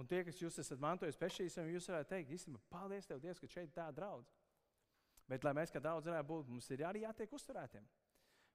[0.00, 3.48] Un tie, kas jūs esat mantojis pešķīsam, jūs varētu teikt, īstenībā, paldies Tev, Dievs, ka
[3.52, 4.30] šeit tā draudz.
[5.28, 7.84] Bet, lai mēs kā daudz varētu būt, mums ir arī jātiek uzturētiem.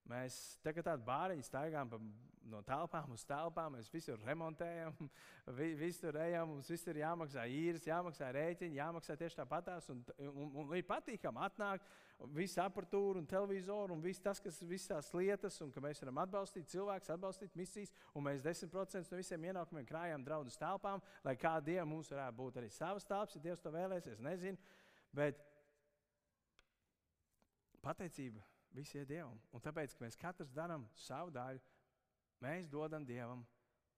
[0.10, 2.00] Mēs tagad tādu bāriņu staigājam pa,
[2.50, 4.96] no telpām uz telpām, mēs visur remontējam,
[5.58, 9.90] vi, visur ejam, mums visur ir jāmaksā īres, jāmaksā rēķini, jāmaksā tieši tāpatās.
[9.94, 11.90] Un, un, un ir patīkami atnākt,
[12.38, 16.70] visu apatūru un televizoru un viss tas, kas visās lietas, un ka mēs varam atbalstīt
[16.72, 22.12] cilvēkus, atbalstīt misijas, un mēs 10% no visiem ienākumiem krājām draudus telpām, lai kādiem mums
[22.14, 24.76] varētu būt arī savas telpas, ja Dievs to vēlēsies, nezinu.
[25.16, 25.40] Bet
[27.86, 28.44] pateicība
[28.76, 29.38] Visi ir Dievam.
[29.56, 31.62] Un tāpēc, ka mēs katrs darām savu daļu,
[32.46, 33.44] mēs dodam Dievam,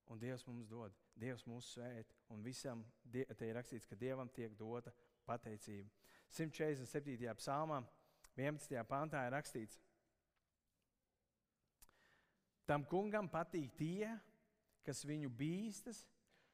[0.07, 0.95] un Dievs mums dod.
[1.17, 4.93] Dievs mūs svēt, un visam te ir rakstīts, ka Dievam tiek dota
[5.27, 5.91] pateicība.
[6.31, 7.35] 147.
[7.39, 7.81] psalmā,
[8.37, 8.83] 11.
[8.87, 9.79] pantā ir rakstīts,
[12.67, 14.09] Tam kungam patīk tie,
[14.83, 16.01] kas viņu bīstas,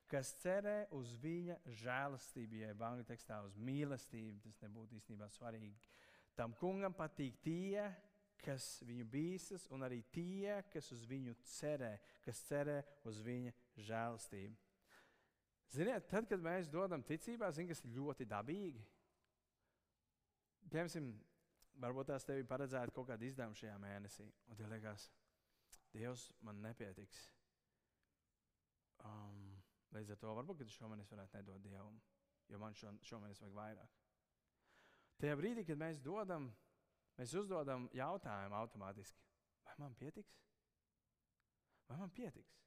[0.05, 4.43] kas cerē uz viņa žēlastību, jeb angļu tekstā uz mīlestību.
[4.45, 5.73] Tas nebūtu īstenībā svarīgi.
[6.37, 7.87] Tam kungam patīk tie,
[8.43, 12.79] kas viņu bīstas, un arī tie, kas uz viņu cerē, kas cerē
[13.09, 13.53] uz viņa
[13.87, 14.59] žēlstību.
[15.73, 18.83] Ziniet, tad, kad mēs dodam ticībā, zin, kas ir ļoti dabīgi.
[20.69, 21.09] Piemēram,
[21.81, 25.09] varbūt tās tev ir paredzēta kaut kāda izdevuma šajā mēnesī, un tev liekas,
[25.93, 27.19] Dievs, man nepietiks.
[29.05, 29.51] Um,
[29.93, 31.99] līdz ar to varbūt šomēnes varētu nedot Dievam,
[32.49, 33.99] jo man šo, šomēnes vajag vairāk.
[35.21, 36.49] Tajā brīdī, kad mēs dodam
[37.19, 39.21] Mēs uzdodam jautājumu automātiski,
[39.67, 40.39] vai man pietiks?
[41.89, 42.59] Vai man pietiks?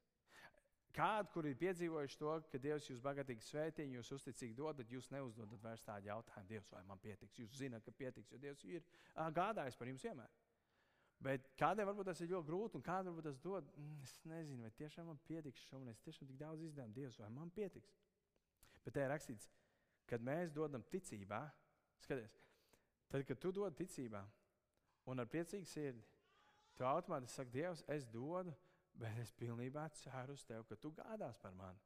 [0.97, 5.11] Kādi, kuri ir piedzīvojuši to, ka Dievs jūs bagātīgi svētī, jūs uzticīgi dod, bet jūs
[5.13, 7.37] neuzdodat vairs tādu jautājumu, Dievs, vai man pietiks?
[7.37, 8.87] Jūs zināt, ka pietiks, jo Dievs ir
[9.37, 10.33] gādājis par jums vienmēr.
[11.27, 14.65] Bet kādiem varbūt tas ir ļoti grūti, un kādam varbūt tas dod, mm, es nezinu,
[14.65, 17.93] vai tiešām man pietiks šodien, es tiešām tik daudz izdevumu, Dievs, vai man pietiks.
[18.85, 19.51] Bet te ir rakstīts,
[20.09, 21.43] kad mēs dodam ticībā,
[22.05, 22.37] skaties,
[23.13, 24.23] Tad, kad tu dod ticībā
[25.07, 26.03] un ar priecīgu sirdi,
[26.77, 28.53] tu automātiski saki, Dievs, es dodu,
[28.99, 31.79] bet es pilnībā ceru uz tevi, ka tu gādās par mani.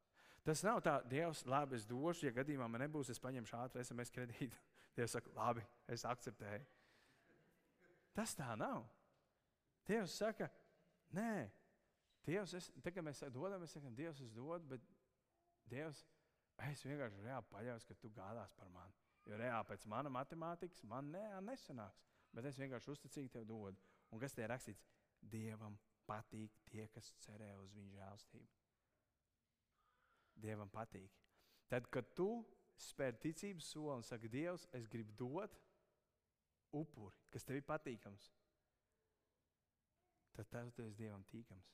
[0.46, 4.12] Tas nav tā, Dievs, labi, es došu, ja gadījumā man nebūs, es paņemšu ātri SMS
[4.14, 4.56] kredītu.
[4.96, 6.64] Dievs saka, labi, es akceptēju.
[8.16, 8.86] Tas tā nav.
[9.86, 10.48] Dievs saka,
[11.16, 11.50] nē,
[12.26, 14.88] Dievs, es, tā, kad mēs dodam, mēs sakām, Dievs, es dodu, bet
[15.70, 16.02] Dievs,
[16.70, 18.96] es vienkārši reāli paļaujos, ka tu gādās par mani.
[19.30, 22.02] Jo reāli pēc mana matemātikas man ne, nesanāks.
[22.34, 23.78] Bet es vienkārši uzticīgi tev dodu.
[24.10, 24.82] Un kas te ir rakstīts?
[25.20, 25.76] Dievam
[26.08, 28.48] patīk tie, kas cerē uz viņa žēlstību.
[30.40, 31.14] Dievam patīk.
[31.70, 32.28] Tad, kad tu
[32.80, 35.54] spēr ticības soli un saki, Dievs, es gribu dot
[36.74, 38.30] upuri, kas tev ir patīkams,
[40.34, 41.70] tad tas tu esi Dievam tīkams.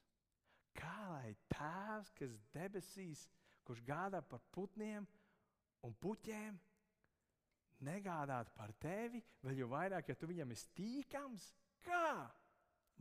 [0.76, 3.24] Kā lai tēvs, kas debesīs,
[3.64, 5.06] kurš gādā par putniem
[5.86, 6.58] un puķiem,
[7.84, 11.46] negādāt par tevi, vēl jau vairāk, ja tu viņam esi tīkams?
[11.86, 12.26] Kā?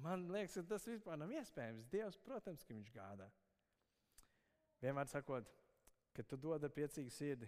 [0.04, 1.88] Man liekas, ka tas vispār nav iespējams.
[1.92, 3.30] Dievs, protams, ka viņš gādā.
[4.84, 5.48] Vienmēr sakot,
[6.16, 7.48] kad tu dod ar priecīgu sirdi,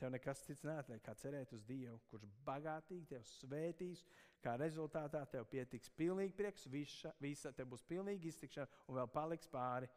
[0.00, 4.04] tev nekas cits neatliek, kā cerēt uz Dievu, kurš bagātīgi tevi svētīs.
[4.40, 9.50] Kā rezultātā tev pietiks pilnīgi prieks, visa, visa tev būs pilnīga iztikšana un vēl paliks
[9.52, 9.90] pāri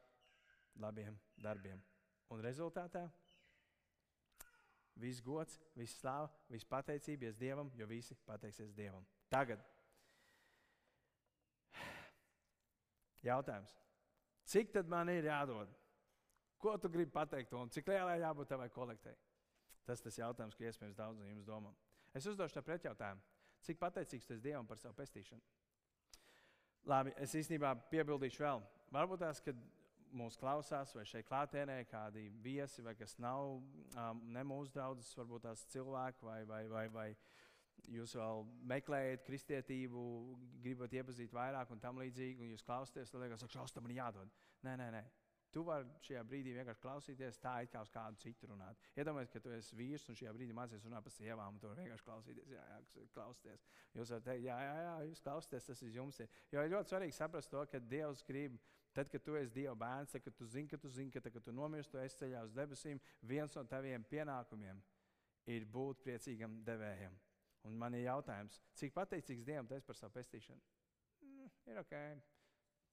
[0.84, 1.79] labiem darbiem.
[2.34, 3.06] Un rezultātā
[4.99, 9.06] viss gods, viss slāva, viss pateicība Dievam, jo visi pateiksies Dievam.
[9.32, 9.63] Tagad
[13.23, 13.73] jautājums.
[14.49, 15.71] Cik tad man ir jādod?
[16.60, 19.15] Ko tu gribi pateikt un cik lielai jābūt tavai kolektei?
[19.84, 21.73] Tas ir tas jautājums, ko iespējams daudz no jums domā.
[22.15, 23.23] Es uzdošu tev pretjautājumu.
[23.63, 25.41] Cik pateicīgs tu esi Dievam par savu pestīšanu?
[26.91, 28.63] Labi, es īstenībā piebildīšu vēl.
[28.91, 29.60] Varbūt tās, kad
[30.17, 35.47] mūsu klausās, vai šeit klātienē kādi viesi, vai kas nav um, ne mūsu draugs, varbūt
[35.47, 37.08] tās cilvēki, vai, vai, vai, vai
[37.91, 40.06] jūs vēl meklējat kristietību,
[40.63, 43.99] gribat iepazīt vairāk un tam līdzīgi, un jūs klausāties, tad liekas, ka šis tam ir
[43.99, 44.32] jādod.
[44.63, 45.04] Nē, nē, nē.
[45.54, 48.80] Tu vari šajā brīdī vienkārši klausīties, tā it kā uz kādu citu runāt.
[48.97, 51.84] Iedomājieties, ka tu esi vīrs un šajā brīdī mācīsies runāt par sievām, un tu vari
[51.86, 52.54] vienkārši klausīties.
[52.56, 53.67] Jā, jā, klausieties.
[53.93, 56.21] Jūs varat teikt, jā, jā, jā, jūs klausieties, tas ir jums.
[56.26, 56.39] Ir.
[56.56, 58.58] Jo ir ļoti svarīgi saprast to, ka Dievs grib.
[58.93, 61.34] Tad, kad tu esi Dieva bērns, tad, kad tu zini, ka tu zini, ka tad,
[61.34, 64.82] kad tu nomirsti, tu esi ceļā uz debesīm, viens no taviem pienākumiem
[65.49, 67.15] ir būt priecīgam devējam.
[67.67, 70.62] Un man ir jautājums, cik pateicīgs Dievam tu esi par savu pestīšanu?
[71.23, 71.95] Mm, ir ok,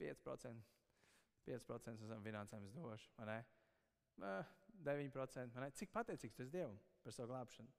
[0.00, 0.68] 5%.
[1.48, 3.38] 5% no finansēm es došu, vai ne?
[4.86, 5.54] 9%.
[5.56, 5.70] Vai ne?
[5.76, 7.72] Cik pateicīgs tu esi Dievam par savu glābšanu?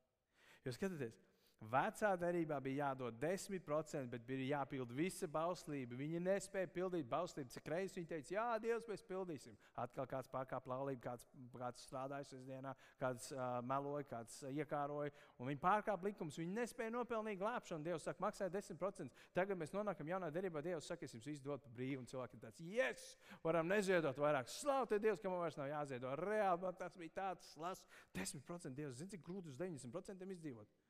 [0.65, 1.17] Jūs skatāties,
[1.62, 5.93] Vecā darbā bija jādod 10%, bet bija jāpild visa bauslība.
[6.00, 7.54] Viņi nespēja pildīt bauslību.
[7.54, 9.54] Cik reizes viņi teica, Jā, Dievs, mēs pildīsim.
[9.78, 15.13] Atkal kāds pārkāpa laulību, kāds, kāds strādāja sestdienā, kāds uh, meloja, kāds uh, iekāroja.
[15.38, 16.39] Viņi pārkāpa likumus.
[16.41, 17.86] Viņi nespēja nopelnīt glābšanu.
[17.86, 19.21] Dievs saka, maksāj 10%.
[19.38, 20.65] Tagad mēs nonākam jaunā darbā.
[20.65, 22.02] Dievs saka, es jums izdod par brīvu.
[22.02, 23.06] Un cilvēki ir tāds, yes,
[23.45, 24.50] varam neziedot vairāk.
[24.50, 26.15] Slavu Dievs, ka man vairs nav jāziedo.
[26.26, 27.86] Reāli tas bija tāds slas.
[28.17, 30.82] 10% Dievs zina, cik grūti uz 90% izdzīvot.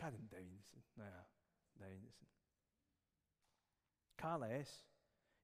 [0.00, 0.90] Kādam 90?
[1.00, 1.22] Nē, jā,
[1.82, 2.34] 90.
[4.20, 4.72] Kā lai es?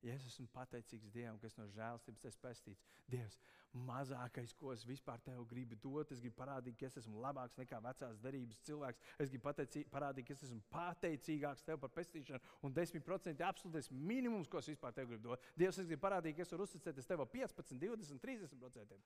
[0.01, 3.37] Ja es esmu pateicīgs Dievam, kas no žēlstības ir pestīts, Dievs,
[3.85, 7.83] mazākais, ko es vispār tev gribu dot, es gribu parādīt, ka es esmu labāks nekā
[7.85, 9.05] vecās derības cilvēks.
[9.21, 9.53] Es gribu
[9.93, 14.71] parādīt, ka es esmu pateicīgāks tev par pestīšanu, un 10% ir absolūtais minimums, ko es
[14.73, 15.45] vispār tev gribu dot.
[15.53, 19.05] Dievs, es gribu parādīt, ka es varu uzticēties tev 15, 20, 30%.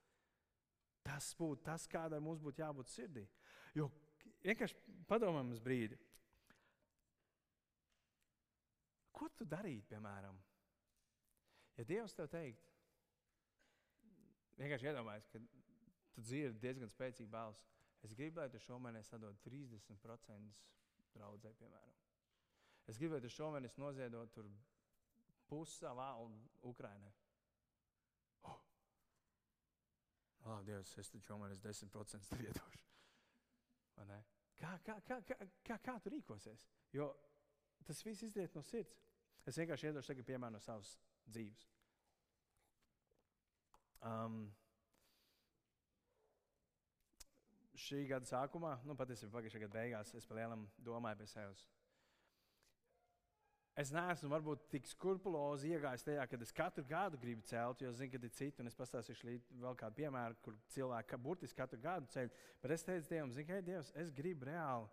[1.04, 3.26] Tas būtu tas, kādai mums būtu jābūt sirdī.
[3.74, 3.90] Jo
[4.44, 4.76] vienkārši
[5.08, 5.98] padomājam uz brīdi.
[9.14, 10.38] Ko tu darītu, piemēram,
[11.78, 12.66] ja Dievs tev teikt,
[14.58, 15.40] vienkārši iedomājies, ka
[16.14, 17.66] tu dzirdi diezgan spēcīgu balsi.
[18.04, 20.60] Es gribu, lai tu šomēnes sadod 30%
[21.14, 21.94] draudzē, piemēram.
[22.90, 24.50] Es gribu, lai tu šomēnes noziedot tur
[25.48, 26.36] pusi savā un
[26.68, 27.14] Ukrainai.
[28.50, 28.60] Oh!
[30.44, 32.84] Oh, Dievs, es taču šomēnes 10% iedošu.
[34.60, 35.36] Kā, kā, kā, kā,
[35.66, 36.66] kā, kā tu rīkosies?
[36.94, 37.10] Jo
[37.84, 39.00] tas viss izriet no sirds.
[39.44, 40.94] Es vienkārši iedošu tagad piemēru no savas
[41.28, 41.66] dzīves.
[44.04, 44.46] Um,
[47.84, 51.66] šī gada sākumā, nu patiesībā pagājušā gada beigās, es pa lielam domāju pie sevis.
[53.74, 58.12] Es neesmu varbūt tik skrupulozi iegājis tajā, ka es katru gadu gribu celt, jo zinu,
[58.12, 59.32] ka ir citi, un es pastāstīšu
[59.64, 62.30] vēl kādu piemēru, kur cilvēki burtiski katru gadu ceļ.
[62.62, 64.86] Bet es teicu Dievam, zinu, ka Dievs, es gribu reāli,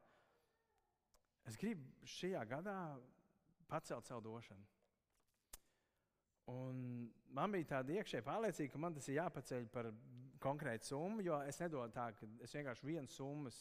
[1.45, 2.78] es gribu šajā gadā
[3.70, 4.66] pacelt savu došanu.
[6.49, 6.82] Un
[7.38, 9.91] man bija tāda iekšēja pārliecība, ka man tas ir jāpaceļ par
[10.41, 13.53] konkrētu summu, jo es nedodu tā, ka es vienkārši vienu summu,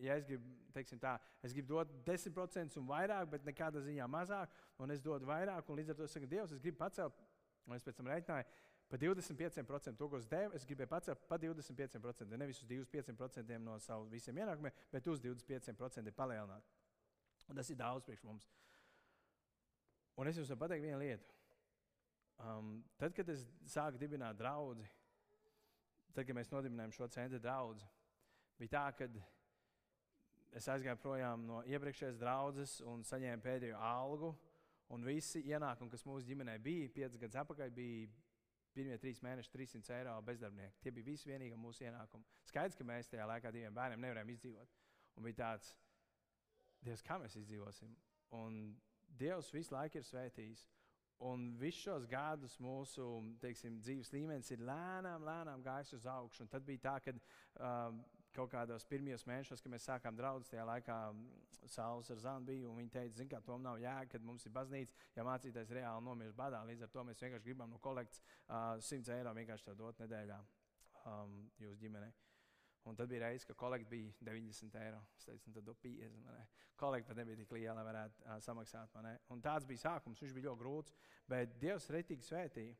[0.00, 4.54] ja es gribu, teiksim tā, es gribu dot 10% un vairāk, bet nekādā ziņā mazāk,
[4.80, 7.16] un es dodu vairāk, un līdz ar to es saku, Dievs, es gribu pacelt,
[7.66, 8.48] un es pēc tam reiķināju,
[8.90, 12.34] Pa 25% to, ko es devu, es gribēju pacelt pa 25%.
[12.34, 16.72] Nevis uz 25% no saviem visiem ienākumiem, bet uz 25% palielināt.
[17.46, 18.48] Un tas ir daudz priekš mums.
[20.18, 21.30] Un es jums varu pateikt vienu lietu.
[22.42, 24.82] Um, tad, kad es sāku dibināt draugu,
[26.10, 27.86] tad, kad mēs nodibinājām šo centra draugu,
[28.58, 29.06] bija tā, ka
[30.56, 34.32] es aizgāju projām no iepriekšējās draudzes un saņēmu pēdējo algu.
[34.90, 38.08] Un visi ienākumi, kas mūsu ģimenē bija, piecas gadus atpakaļ, bija
[38.74, 40.80] pirmie trīs mēneši 300 eiro bezdarbnieki.
[40.82, 42.26] Tie bija visi vienīgi mūsu ienākumi.
[42.50, 44.74] Skaidrs, ka mēs tajā laikā diviem bērniem nevarējām izdzīvot.
[45.16, 45.70] Un bija tāds,
[46.80, 47.90] Dievs, kā mēs izdzīvosim?
[48.38, 48.60] Un
[49.20, 50.62] Dievs visu laiku ir svētījis.
[51.28, 53.04] Un visus šos gadus mūsu
[53.42, 56.46] teiksim, dzīves līmenis ir lēnām, lēnām gājis uz augšu.
[56.46, 57.98] Un tad bija tā, ka um,
[58.36, 62.70] kaut kādos pirmajos mēnešos, kad mēs sākām draugus, tajā laikā mm, Sauls ar Zanu bija.
[62.76, 66.38] Viņa teica, zini, ka tom nav jēga, kad mums ir baznīca, ja mācītājs reāli nomirst
[66.38, 66.62] badā.
[66.68, 70.40] Līdz ar to mēs vienkārši gribam no kolekts uh, 100 eiro vienkārši dot nedēļā
[71.04, 72.12] um, jūsu ģimenei.
[72.88, 75.00] Un tad bija reize, ka kolekta bija 90 eiro.
[75.18, 76.60] Es teicu, nu, tad 50.
[76.80, 78.94] Kolekta pat nebija tik liela, lai varētu uh, samaksāt.
[79.34, 80.22] Un tāds bija sākums.
[80.22, 80.94] Viņš bija ļoti grūts,
[81.28, 82.78] bet Dievs retīgi svētīja.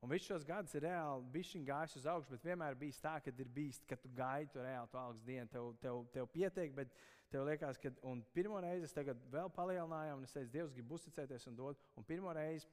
[0.00, 3.32] Un visus šos gadus ir reāli bijis gājis uz augšu, bet vienmēr bijis tā, ka
[3.32, 5.48] ir bijis, ka tu gaidi to reāli to augstu dienu.
[5.52, 6.94] Tev, tev, tev pietiek, bet
[7.28, 7.92] tev liekas, ka
[8.32, 11.84] pirmo reizi es tagad vēl palielināju, un es teicu, Dievs grib uzticēties un dot.
[12.00, 12.64] Un pirmo reizi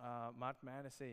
[0.00, 1.12] uh, marta mēnesī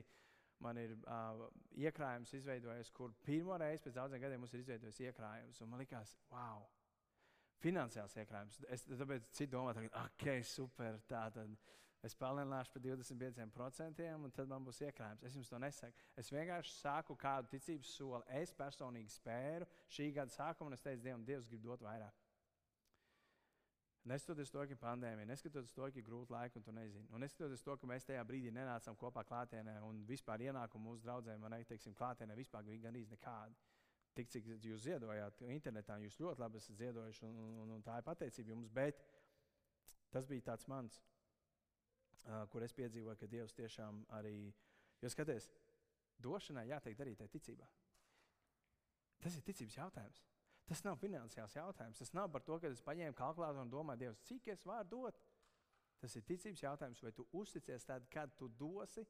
[0.62, 1.46] man ir uh,
[1.78, 5.62] iekrājums izveidojies, kur pirmo reizi pēc daudziem gadiem mums ir izveidojis iekrājums.
[5.70, 6.66] Man liekas, wow,
[7.62, 8.64] finansiāls iekrājums.
[8.74, 11.54] Es tāpēc citu domāju, ka, ok, super, tā tad
[12.06, 15.24] es palielināšu par 25%, un tad man būs iekrājums.
[15.28, 16.10] Es jums to nesaku.
[16.18, 21.04] Es vienkārši saku, kādu ticības soli es personīgi spēru šī gada sākumā, un es teicu,
[21.06, 22.18] Dievam, Dievs grib dot vairāk.
[24.10, 27.06] Neskatoties to, ka ir pandēmija, neskatoties to, ka ir grūti laiki un tu nezini.
[27.14, 31.38] Un neskatoties to, ka mēs tajā brīdī nenācām kopā klātienē un vispār ienākumu mūsu draugiem,
[31.44, 33.60] man teiksim, klātienē vispār bija gan īsti nekādi.
[34.18, 38.08] Tik cik jūs ziedojāt internetā, jūs ļoti labi esat ziedojuši, un, un, un tā ir
[38.10, 38.74] pateicība jums.
[38.74, 39.06] Bet
[40.12, 40.98] tas bija tāds mans,
[42.52, 44.52] kur es piedzīvoju, ka Dievs tiešām arī,
[45.02, 45.50] jo skaties,
[46.22, 47.68] došanai jātiek darītai ticībā.
[49.22, 50.24] Tas ir ticības jautājums.
[50.70, 52.00] Tas nav finansiāls jautājums.
[52.00, 55.18] Tas nav par to, ka es paņēmu kalkulātoru un domāju, Dievs, cik es varu dot.
[56.02, 59.04] Tas ir ticības jautājums, vai tu uzticies tad, kad tu dosi,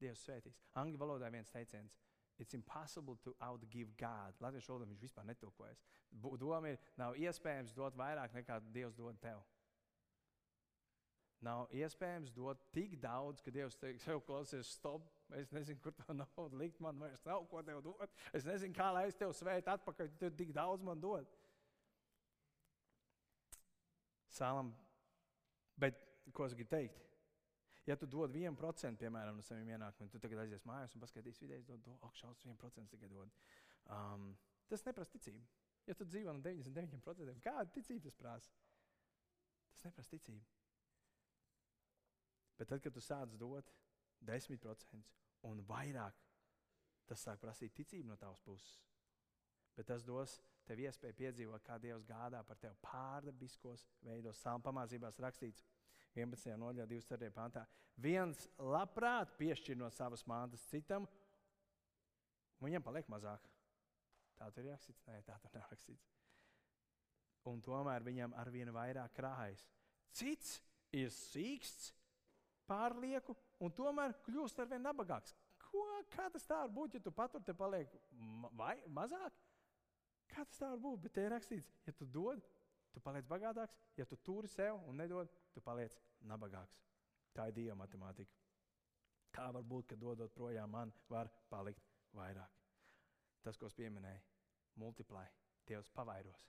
[0.00, 0.60] Dievs svētīs.
[0.76, 1.96] Angļu valodā viens teiciens.
[2.38, 4.36] It's impossible to outgive God.
[4.44, 5.80] Latviešu valodā viņš vispār netulkojas.
[6.12, 9.40] Doma ir, nav iespējams dot vairāk nekā Dievs dod tev.
[11.44, 16.14] Nav iespējams dot tik daudz, ka Dievs teiks, jau klausies, stop, Es nezinu, kur tā
[16.14, 16.78] nauda likt.
[16.82, 18.12] Man vairs nav ko tev dot.
[18.36, 21.26] Es nezinu, kā lai es tev sveitu atpakaļ, tu tik daudz man dod.
[24.36, 24.70] Sālam,
[25.80, 25.98] bet
[26.36, 27.02] ko es gribu teikt?
[27.86, 31.66] Ja tu dod 1% piemēram, no saviem ienākumiem, tad tagad aizies mājās un paskatīsies vidēji,
[31.68, 33.30] dod, dod ak, šausmas 1% tikai dod.
[33.94, 34.32] Um,
[34.70, 35.44] tas neprasa ticību.
[35.86, 38.50] Ja tu dzīvo no 99%, kāda ticība tas prasa?
[39.70, 40.55] Tas neprasa ticību.
[42.56, 43.70] Bet tad, kad tu sāc dot,
[44.24, 45.02] 10%
[45.50, 46.22] un vairāk.
[47.06, 48.78] Tas sāk prasīt ticību no tavas puses.
[49.76, 54.40] Bet tas dos tev iespēju piedzīvot, kā Dievs gādā par tevi pārdabiskos veidos.
[54.40, 55.66] Sāla pamācībās rakstīts
[56.16, 56.56] 11.
[56.58, 57.30] nodaļā, 24.
[57.36, 57.66] pantā.
[58.00, 61.06] Viens labprāt piešķir no savas mantas citam,
[62.58, 63.44] un viņam paliek mazāk.
[64.36, 65.04] Tā tur ir rakstīts?
[65.08, 66.10] Nē, tā tur nav rakstīts.
[67.46, 69.62] Un tomēr viņam ar vien vairāk krājas.
[70.16, 70.58] Cits
[70.96, 71.92] ir sīksts,
[72.68, 75.34] pārlieku un tomēr kļūst ar vien nabagāks.
[75.66, 77.92] Ko, kā tas tā var būt, ja tu patur te paliek
[78.58, 79.38] vai, mazāk?
[80.30, 81.06] Kā tas tā var būt?
[81.06, 82.42] Bet te ir rakstīts, ja tu dod,
[82.94, 85.96] tu paliec bagātāks, ja tu turi sev un nedod, tu paliec
[86.26, 86.78] nabagāks.
[87.36, 88.32] Tā ir dieva matemātika.
[89.36, 92.62] Kā var būt, ka dodot projām man var palikt vairāk?
[93.44, 94.22] Tas, ko es pieminēju,
[94.80, 95.26] multiply,
[95.66, 96.42] Dievs pavairos.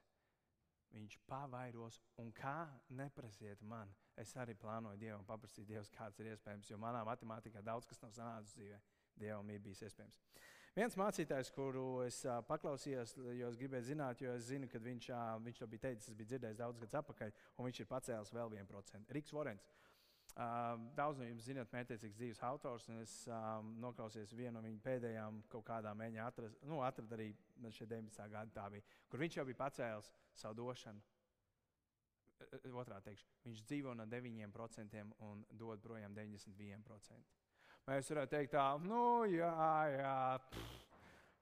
[0.93, 3.89] Viņš pavairos, un kā neprasiet man,
[4.21, 8.13] es arī plānoju Dievam paprasīt, Dievs, kāds ir iespējams, jo manā matemātikā daudz kas nav
[8.15, 8.79] sanācis dzīvē.
[9.17, 10.19] Dievam ir bijis iespējams.
[10.77, 15.07] Viens mācītājs, kuru es paklausījos, jo es gribēju zināt, jo es zinu, ka viņš,
[15.41, 18.53] viņš to bija teicis, es biju dzirdējis daudz gadus atpakaļ, un viņš ir pacēlis vēl
[18.59, 19.15] 1%.
[19.17, 19.65] Riks Vorens.
[20.93, 25.39] Daudz no jums zināt, mērķiecīgs dzīves autors, un es um, noklausījos vienu no viņa pēdējām
[25.49, 27.31] kaut kādā mēģinājumā atrast, nu, atrast arī
[27.73, 28.29] šeit 19.
[28.35, 31.01] gada tā bija, kur viņš jau bija pacēlis savu došanu
[32.73, 37.37] otrā teikšu, viņš dzīvo no 9% un dod projām 91%.
[37.87, 39.53] Mēs varētu teikt, tā, nu, jā,
[39.93, 40.17] jā.
[40.51, 40.83] Pff.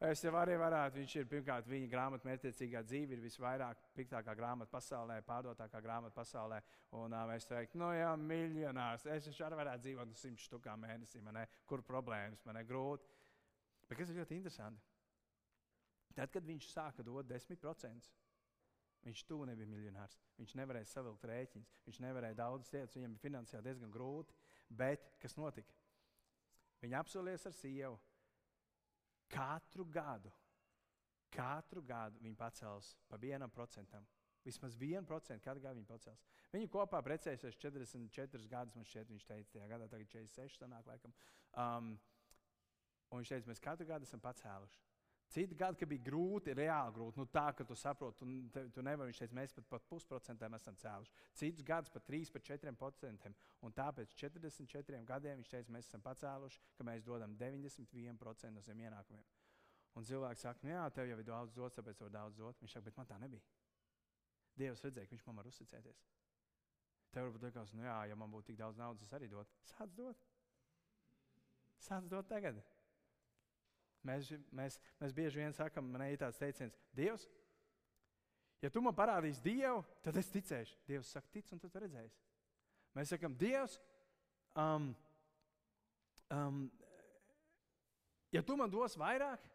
[0.03, 4.69] Es jau arī varētu, viņš ir pirmkārt, viņa grāmatā mērķiecīgā dzīve ir visvairāk piktākā grāmata
[4.73, 6.59] pasaulē, pārdotākā grāmata pasaulē.
[6.99, 9.07] Un uh, mēs teiktu, nu, jā, miljonārs.
[9.07, 13.07] Es arī varētu dzīvot no 100 štukām mēnesī, man ne, kur problēmas, man ir grūti.
[13.87, 14.83] Bet kas ir ļoti interesanti?
[16.15, 18.11] Tad, kad viņš sāka dot 10%,
[19.05, 20.17] viņš tuvu nebija miljonārs.
[20.39, 24.35] Viņš nevarēja savilkt rēķinus, viņš nevarēja daudzas lietas, viņam bija finansiāli diezgan grūti.
[24.69, 25.73] Bet kas notika?
[26.81, 27.99] Viņa apsolījās ar sievu.
[29.31, 30.29] Katru gadu,
[31.33, 34.05] katru gadu viņa pacels pa vienam procentam.
[34.45, 36.25] Vismaz 1% katru gadu viņa pacels.
[36.53, 41.15] Viņi kopā precējušies 44 gadus, man šķiet, viņš teica, tajā gadā tagad 46 sanāk, laikam.
[41.57, 41.95] Um,
[43.09, 44.83] un viņš teica, mēs katru gadu esam pacēluši.
[45.31, 48.83] Citi gadi, kad bija grūti, reāli grūti, nu tā, ka tu saproti, tu, te, tu
[48.85, 51.15] nevari, viņš teica, mēs pat par pusprocentiem esam cēluši.
[51.41, 53.35] Citus gadus pat 3, pat 4 procentiem.
[53.65, 58.85] Un tāpēc 44 gadiem viņš teica, mēs esam pacēluši, ka mēs dodam 91% no saviem
[58.85, 59.25] ienākumiem.
[59.95, 62.61] Un cilvēks saka, nu jā, tev jau ir daudz dots, tāpēc var daudz dot.
[62.61, 63.43] Viņš saka, bet man tā nebija.
[64.59, 66.05] Dievs redzēja, ka viņš man var uzticēties.
[67.15, 69.55] Tev varbūt liekas, nu jā, ja man būtu tik daudz naudas, es arī dotu.
[69.71, 70.25] Sāc dot.
[71.79, 72.59] Sāc dot tagad.
[74.05, 77.25] Mēs, mēs, mēs bieži vien sakām, man ir tāds teiciens, Dievs,
[78.61, 80.77] ja tu man parādīsi Dievu, tad es ticēšu.
[80.87, 82.21] Dievs saka, tic, un tu redzēsi.
[82.95, 83.79] Mēs sakām, Dievs,
[84.61, 84.91] um,
[86.31, 86.61] um,
[88.31, 89.49] ja tu man dos vairāk,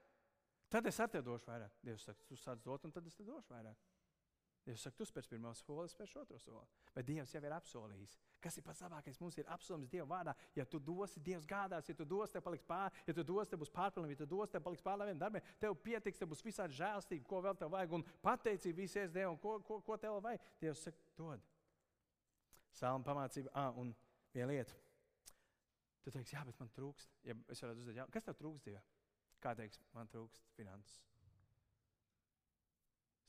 [0.70, 1.78] tad es ar tevi došu vairāk.
[1.86, 3.78] Dievs saka, tu sāc dot, un tad es tev došu vairāk.
[4.60, 6.66] Dievs saka, tu spēr pirmo soli, es spēru otro soli.
[6.92, 8.16] Bet Dievs jau ir apsolījis.
[8.44, 9.20] Kas ir pats labākais?
[9.22, 10.34] Mums ir apsolījums Dieva vārdā.
[10.56, 13.62] Ja tu dosi, Dievs gādās, ja tu dosi, tev paliks pāri, ja tu dosi, tev
[13.62, 15.48] būs pārpilnība, ja tu dosi, tev paliks pāri labiem darbiem.
[15.62, 19.56] Tev pietiks, tev būs visādi žēlstība, ko vēl tev vajag, un pateicība visies Dievam, ko,
[19.64, 20.46] ko, ko tev vajag.
[20.60, 21.44] Dievs saka, dod.
[22.76, 23.94] Salma pamācība, ah, un
[24.36, 24.76] viena lieta.
[26.04, 27.16] Tu teiksi, jā, bet man trūkst.
[27.28, 28.84] Ja es varētu uzdot, jā, kas tev trūkst Dievā?
[29.40, 31.00] Kā teiks, man trūkst finanses.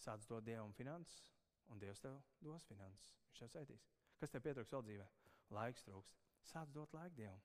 [0.01, 1.21] Sāc dot Dievam finanses,
[1.69, 3.13] un Dievs tev dos finanses.
[3.29, 3.87] Viņš tev sētīs.
[4.17, 5.07] Kas tev pietrūkst vēl dzīvē?
[5.53, 6.21] Laiks trūkst.
[6.51, 7.41] Sāc dot laiku Dievam.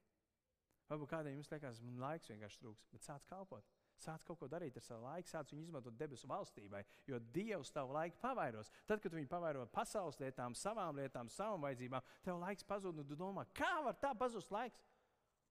[0.86, 3.66] Varbūt kādam jums liekas, man laiks vienkārši trūkst, bet sāc kalpot.
[3.98, 7.96] Sāc kaut ko darīt ar savu laiku, sāc viņu izmantot debesu valstībai, jo Dievs tavu
[7.96, 8.70] laiku pavairos.
[8.86, 13.18] Tad, kad viņi pavairo pasaules lietām, savām lietām, savām vajadzībām, tev laiks pazūd, un tu
[13.18, 14.84] domā, kā var tā pazust laiks?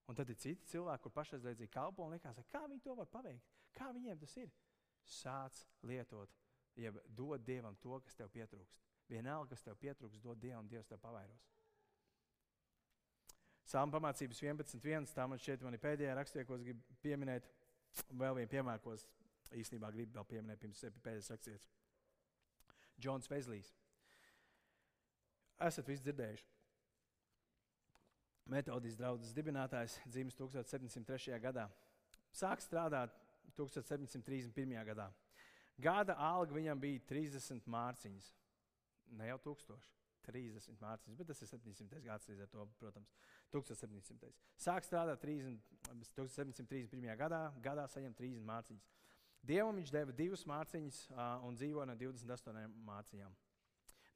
[0.08, 3.50] Un tad ir citi cilvēki, kur pašaizliedzīgi kalpo un liekas, kā viņi to var paveikt,
[3.76, 4.54] kā viņiem tas ir.
[5.06, 6.32] Sāc lietot
[6.80, 8.82] jeb dod Dievam to, kas tev pietrūkst.
[9.10, 11.46] Vienalga, kas tev pietrūkst, dod Dievam, Dievs tev pavairos.
[13.66, 15.08] Sāma pamācības 11.1.
[15.16, 17.48] Tā man šķiet, man ir pēdējā rakstījā, ko es gribu pieminēt.
[18.12, 19.08] Vēl vienu piemēru, ko es
[19.56, 21.72] īstenībā gribu vēl pieminēt, pirms pēdējais rakstīts.
[23.02, 23.72] Džons Vezlijs.
[25.66, 26.46] Esat visi dzirdējuši.
[28.52, 31.40] Metodijas draugs dibinātājs dzimis 1703.
[31.42, 31.66] gadā.
[32.36, 33.16] Sāk strādāt
[33.58, 34.76] 1731.
[34.86, 35.08] gadā.
[35.82, 38.32] Gada alga viņam bija 30 mārciņas.
[39.20, 39.92] Ne jau 1000.
[40.26, 42.00] 30 mārciņas, bet tas ir 700.
[42.02, 43.12] gads, līdz ar to, protams,
[43.54, 44.32] 1700.
[44.58, 45.60] Sāk strādāt 30,
[46.18, 47.12] 1731.
[47.20, 48.88] gadā, gadā saņem 30 mārciņas.
[49.46, 51.04] Dievam viņš deva divas mārciņas
[51.46, 53.36] un dzīvoja no 28 mārciņām.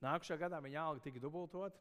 [0.02, 1.78] Nākamajā gadā viņa alga tika dubultot,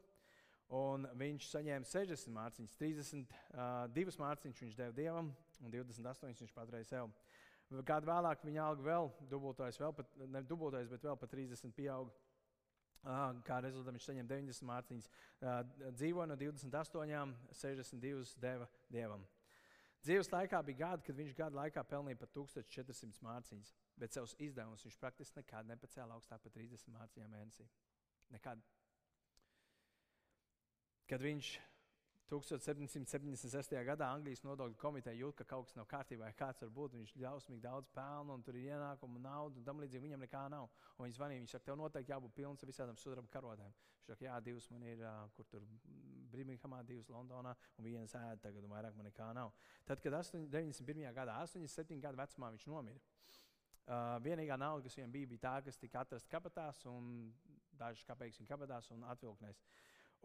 [0.74, 2.76] un viņš saņēma 60 mārciņas.
[2.82, 7.12] 32 mārciņas viņš deva dievam, un 28 viņš paturēja sev.
[7.68, 12.14] Kādu vēlāk viņa alga vēl dubultojas, vēl pat, ne dubultojas, bet vēl pat 30 pieauga.
[13.46, 15.10] Kā rezultātā viņš saņem 90 mārciņas,
[15.96, 19.26] dzīvo no 28, 62 deva dievam.
[20.02, 24.84] Dzīves laikā bija gadi, kad viņš gadu laikā pelnīja pat 1400 mārciņas, bet savus izdevumus
[24.86, 27.66] viņš praktiski nekad nepacēla augstāk par 30 mārciņām mēnesī.
[28.32, 28.62] Nekad.
[31.08, 31.54] Kad viņš
[32.28, 33.72] 1776.
[33.88, 36.96] gadā Anglijas nodokļu komiteja jūt, ka kaut kas nav kārtībā, ja kāds var būt.
[36.98, 40.68] Viņš ļausmīgi daudz pelna, un tur ir ienākuma, nauda, un tam līdzīgi viņam nekā nav.
[40.98, 43.72] Un viņš zvanīja, viņš saka, tev noteikti jābūt pilns ar visādām sudraba karotēm.
[43.96, 45.04] Viņš saka, jā, divas man ir,
[45.36, 45.64] kur tur
[46.32, 49.54] Birminghamā, divas Londonā, un vienas ēda tagad, un vairāk man nekā nav.
[49.88, 51.08] Tad, kad 8, 91.
[51.16, 53.00] gadā, 87 gadu vecumā viņš nomira.
[53.88, 57.30] Uh, vienīgā nauda, kas viņam bija, bija tā, kas tika atrasta kabatās, un
[57.78, 59.62] dažas kapeikas viņa kabatās un atvilknēs.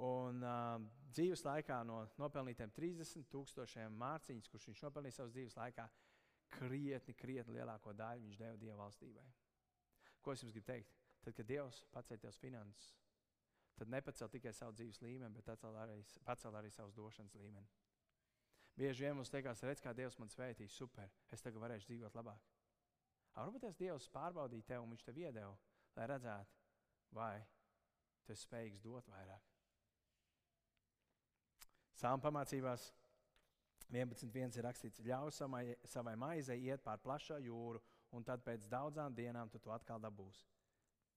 [0.01, 0.79] Un uh,
[1.13, 5.85] dzīves laikā no nopelnītiem 30 tūkstošiem mārciņas, kurš viņš nopelnīja savas dzīves laikā,
[6.57, 9.25] krietni, krietni lielāko daļu viņš deva Dieva valstībai.
[10.23, 10.97] Ko es jums gribu teikt?
[11.23, 12.89] Tad, kad Dievs pacēla tev finanses,
[13.77, 17.69] tad nepacēl tikai savu dzīves līmeni, bet pacēl arī, pacēl arī savus došanas līmeni.
[18.75, 22.49] Bieži vien mums liekas, redz, kā Dievs man svētīs, super, es tagad varēšu dzīvot labāk.
[23.37, 25.55] Varbūt tas Dievs pārbaudīja tevi un viņš tev iedeva,
[25.97, 26.61] lai redzētu,
[27.13, 27.33] vai
[28.25, 29.52] tu esi spējīgs dot vairāk.
[31.99, 32.89] Sāma pamācībās
[33.93, 37.81] 11.1 ir rakstīts, ļauj samai, savai maizei iet pāri plašā jūru,
[38.13, 40.47] un tad pēc daudzām dienām tu to atkal dabūsi.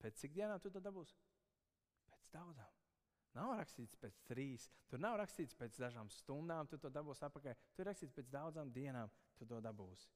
[0.01, 1.15] Pēc cik dienām tu to dabūsi?
[2.11, 2.73] Pēc daudzām.
[3.37, 7.57] Nav rakstīts pēc trīs, tur nav rakstīts pēc dažām stundām, tu to dabūsi atpakaļ.
[7.75, 10.09] Tur ir rakstīts pēc daudzām dienām, tu to dabūsi.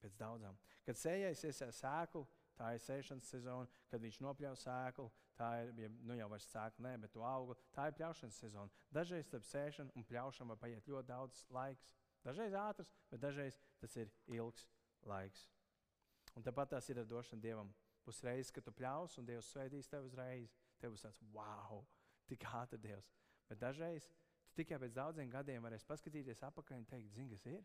[0.00, 0.56] Pēc daudzām.
[0.84, 2.24] Kad sējais iesēs sēklu,
[2.56, 3.68] tā ir sēšanas sezona.
[3.92, 5.08] Kad viņš nopļaus sēklu,
[5.40, 7.56] tā ir ja, nu jau vairs sēkla, nē, bet to augli.
[7.76, 8.82] Tā ir pļaušanas sezona.
[8.92, 11.86] Dažreiz starp sēšanu un pļaušanu var paiet ļoti daudz laiks.
[12.24, 14.66] Dažreiz ātrs, bet dažreiz tas ir ilgs
[15.08, 15.46] laiks.
[16.36, 17.72] Un tāpat tas ir ar došanu Dievam.
[18.04, 20.52] Būs reizes, kad tu pļaus, un Dievs svētīs tevi uzreiz.
[20.80, 21.82] Tev būs tāds, wow,
[22.28, 23.10] tik ātri Dievs.
[23.48, 24.06] Bet dažreiz
[24.46, 27.64] tu tikai pēc daudziem gadiem varēsi paskatīties atpakaļ un teikt, zini, kas ir?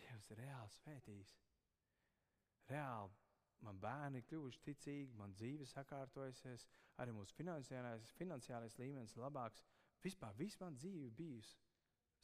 [0.00, 1.36] Dievs ir reāli svētījis.
[2.72, 3.25] Reāli
[3.64, 6.66] man bērni ir kļuvuši ticīgi, man dzīve sakārtojusies,
[7.02, 9.64] arī mūsu finansiālais, finansiālais līmenis ir labāks.
[10.04, 11.56] Vispār viss man dzīve bijusi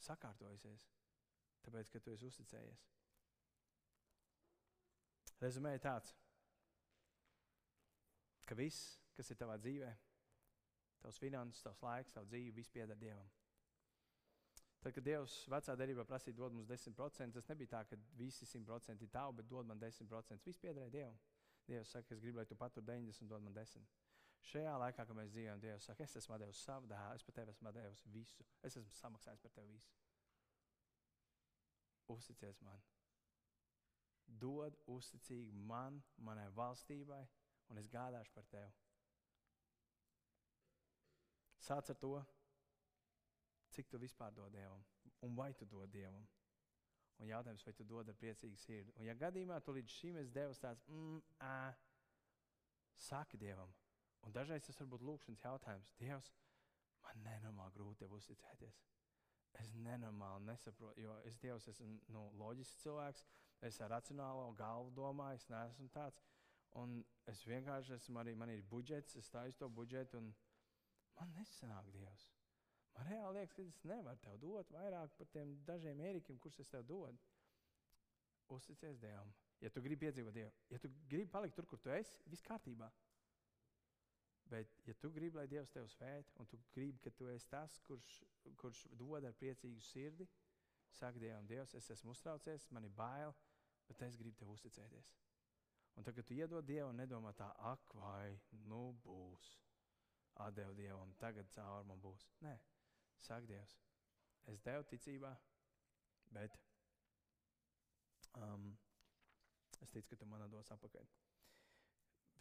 [0.05, 0.87] sakārtojusies,
[1.65, 2.83] tāpēc, ka tu esi uzticējies.
[5.43, 6.13] Rezumē ir tāds,
[8.47, 9.91] ka viss, kas ir tavā dzīvē,
[11.03, 13.27] tavs finanses, tavs laiks, tavs dzīve, viss pieder Dievam.
[14.83, 19.05] Tad, kad Dievs vecā darbā prasīja dot mums 10%, tas nebija tā, ka visi 100%
[19.05, 20.43] ir tavi, bet dod man 10%.
[20.43, 21.19] Viss piederēja Dievam.
[21.69, 23.85] Dievs saka, es gribu, lai tu patur 90 un dod man 10.
[24.43, 27.55] Šajā laikā, kad mēs dzīvojam, Dievs saka, es esmu devis savu dēlu, es par tevi
[27.55, 28.43] esmu devis visu.
[28.59, 29.95] Es esmu samaksājis par tevi visu.
[32.11, 32.83] Uzticies man.
[34.27, 37.23] Dod uzticīgi man, manai valstībai,
[37.71, 38.75] un es gādāšu par tevi.
[41.63, 42.17] Sāc ar to,
[43.73, 44.81] cik tu vispār dod Dievam,
[45.25, 46.25] un vai tu dod Dievam.
[47.21, 48.93] Un jautājums, vai tu dod ar priecīgu sirdi.
[48.97, 51.73] Un, ja gadījumā tu līdz šim esi devis tāds, mm, ā,
[53.05, 53.69] saki Dievam.
[54.23, 55.93] Un dažreiz tas var būt lūkšanas jautājums.
[55.99, 56.31] Dievs,
[57.05, 58.81] man nenormāli grūti tev uzticēties.
[59.61, 63.25] Es nenormāli nesaprotu, jo es Dievs esmu nu, loģisks cilvēks,
[63.69, 66.23] es ar racionālo galvu domāju, es neesmu tāds.
[66.81, 70.31] Un es vienkārši esmu arī, man ir budžets, es taisu to budžetu, un
[71.19, 72.31] man nesanāk Dievs.
[72.97, 76.69] Man reāli liekas, ka es nevaru tev dot vairāk par tiem dažiem ērikiem, kurus es
[76.69, 77.17] tev dodu.
[78.53, 79.31] Uzticies Dievam.
[79.63, 82.89] Ja tu gribi piedzīvot Dievu, ja tu gribi palikt tur, kur tu esi, viss kārtībā.
[84.51, 87.77] Bet, ja tu gribi, lai Dievs tevi svētī, un tu gribi, ka tu esi tas,
[87.87, 88.17] kurš,
[88.59, 90.27] kurš dod ar priecīgu sirdi,
[90.93, 93.33] saka Dievam, Dievs, es esmu uztraucies, man ir bail,
[93.87, 95.13] bet es gribu tev uzticēties.
[95.95, 98.35] Un tad, kad tu iedod Dievu un nedomā tā, ak, vai
[98.67, 99.49] nu būs,
[100.43, 102.27] atdevu Dievam, tagad caur man būs.
[102.43, 102.57] Nē,
[103.23, 103.75] Saka Dievs,
[104.51, 105.31] es devu ticībā,
[106.35, 106.57] bet
[108.39, 108.71] um,
[109.79, 111.11] es ticu, ka tu man dos atpakaļ.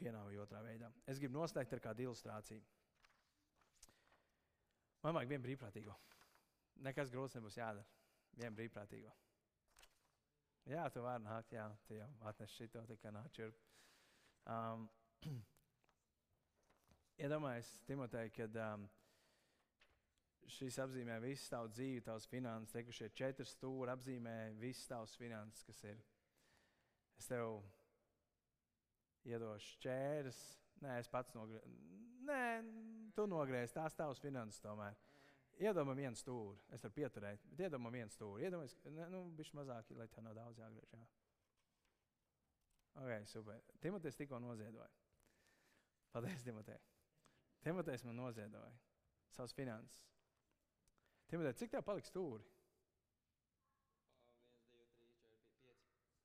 [0.02, 0.88] Vienā vai otrā veidā.
[1.06, 2.62] Es gribu noslēgt ar kādu ilustrāciju.
[5.02, 5.94] Man vajag vienu brīvprātīgo.
[6.86, 7.86] Nekas grūts nebūs jādara.
[8.38, 9.12] Vienu brīvprātīgo.
[10.70, 13.58] Jā, tu vari nākt, jā, tu jau atnesi šito, tikai nāc šurp.
[14.50, 14.88] Um,
[17.22, 18.86] Iedomājieties, Timotei, kad um,
[20.50, 22.72] šis apzīmē visu tavu dzīvi, tavas finanses.
[22.72, 26.02] Te, šie četri stūri apzīmē visas tavas finanses, kas ir.
[27.18, 27.60] Es tev
[29.28, 30.40] iedošu čērs.
[30.82, 31.70] Nē, es pats nogriezu.
[32.26, 32.44] Nē,
[33.14, 34.98] tu nogriezi tās tavas finanses tomēr.
[35.62, 36.58] Iedomā vienu stūri.
[36.74, 38.46] Es varu pieturēt, bet iedomā vienu stūri.
[38.48, 40.94] Iedomājies, ka nu, viņš mazāk, lai tā nav daudz jāgriež.
[40.96, 41.04] Jā.
[43.02, 43.60] Ok, super.
[43.84, 44.88] Timotejs tikko noziedoja.
[46.12, 46.80] Paldies, Timotej.
[47.62, 48.72] Timotejs man noziedoja
[49.32, 50.02] savas finanses.
[51.32, 52.44] Timotē, cik tev paliks stūri?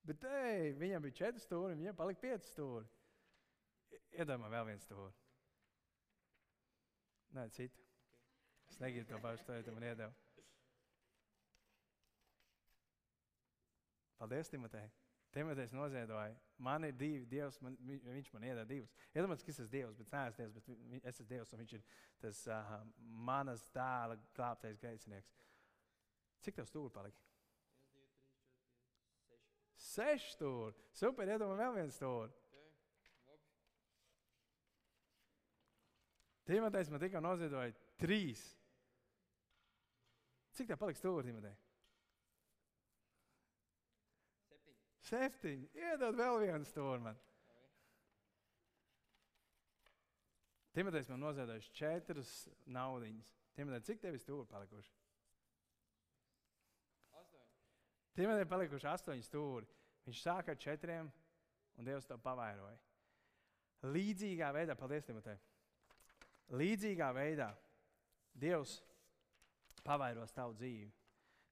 [0.08, 2.88] Bet ej, viņam bija četri stūri, viņam palika pieci stūri.
[4.18, 5.16] Iedomājieties, vēl viens stūri.
[7.36, 7.84] Nē, citu.
[8.68, 10.14] Es negribu to pašu, to jau man iedevu.
[14.18, 14.88] Paldies, Timotei.
[15.36, 16.36] Timotejs noziedoja.
[16.58, 18.94] Man ir divi, Dievs, man, viņš man iedod divus.
[19.14, 21.84] Iedomājieties, ka es esmu Dievs, bet neesmu Dievs, bet es esmu Dievs un viņš ir
[22.24, 22.72] tas uh,
[23.30, 25.36] manas dēla glābtais grēcinieks.
[26.42, 27.22] Cik tev stūri palika?
[27.22, 27.30] 1,
[27.94, 29.38] 2, 3, 4, 5,
[29.86, 29.88] 6.
[29.88, 30.86] Seši stūri.
[30.98, 32.34] Super, iedomājieties, vēl viens stūri.
[36.48, 38.42] Timotejs man tikko noziedoja trīs.
[40.58, 41.56] Cik tev palika stūri, Timotej?
[45.08, 45.70] Septiņi.
[45.78, 47.18] Iedod vēl vienu stūri man.
[50.78, 52.32] Timotejs man noziedoja četras
[52.70, 53.32] naudiņas.
[53.58, 54.92] Timotej, cik tev ir stūri palikuši?
[57.18, 57.48] Astoņi.
[58.20, 59.70] Timotejam palikuši astoņi stūri.
[60.08, 61.10] Viņš sāka ar četriem,
[61.78, 62.78] un Dievs to pavairoja.
[63.90, 65.40] Līdzīgā veidā, paldies, Timotej.
[66.62, 67.50] Līdzīgā veidā
[68.38, 68.78] Dievs
[69.84, 70.92] pavairos tavu dzīvi.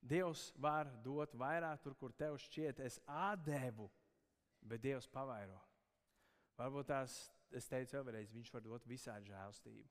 [0.06, 3.88] Dievs var dot vairāk tur, kur tev šķiet, es atdevu,
[4.62, 5.58] bet Dievs pavairo.
[6.60, 7.16] Varbūt tās,
[7.51, 9.89] es teicu vēlreiz, Viņš var dot visādi žēlstību.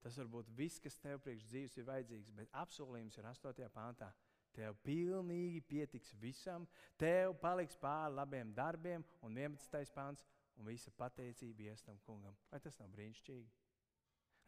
[0.00, 3.66] Tas var būt viss, kas tev priekš dzīves ir vajadzīgs, bet apsolījums ir 8.
[3.74, 4.08] pāntā.
[4.56, 6.64] Tev pilnīgi pietiks visam,
[6.98, 9.92] tev paliks pāri labiem darbiem, un 11.
[9.94, 10.24] pāns,
[10.58, 12.34] un visa pateicība ies tam kungam.
[12.50, 13.46] Vai tas nav brīnišķīgi?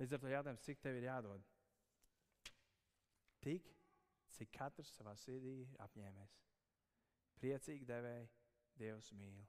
[0.01, 1.45] Līdz ar to jautājums, cik tev ir jādod?
[3.45, 3.69] Tik,
[4.37, 6.39] cik katrs savā sirdī ir apņēmies.
[7.41, 8.29] Priecīgi devēji,
[8.79, 9.43] Dievs mīl.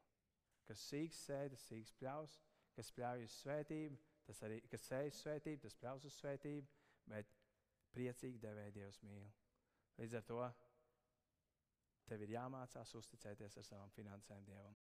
[0.68, 2.40] Kas sīgs sēž, tas sīgs pļaus,
[2.76, 6.68] kas pļauj uz svētību, tas arī, kas sēž uz svētību, tas pļaus uz svētību,
[7.12, 7.34] bet
[7.96, 9.28] priecīgi devēji Dievs mīl.
[10.00, 10.42] Līdz ar to
[12.10, 14.76] tev ir jāmācās uzticēties ar savām finansēm Dievam.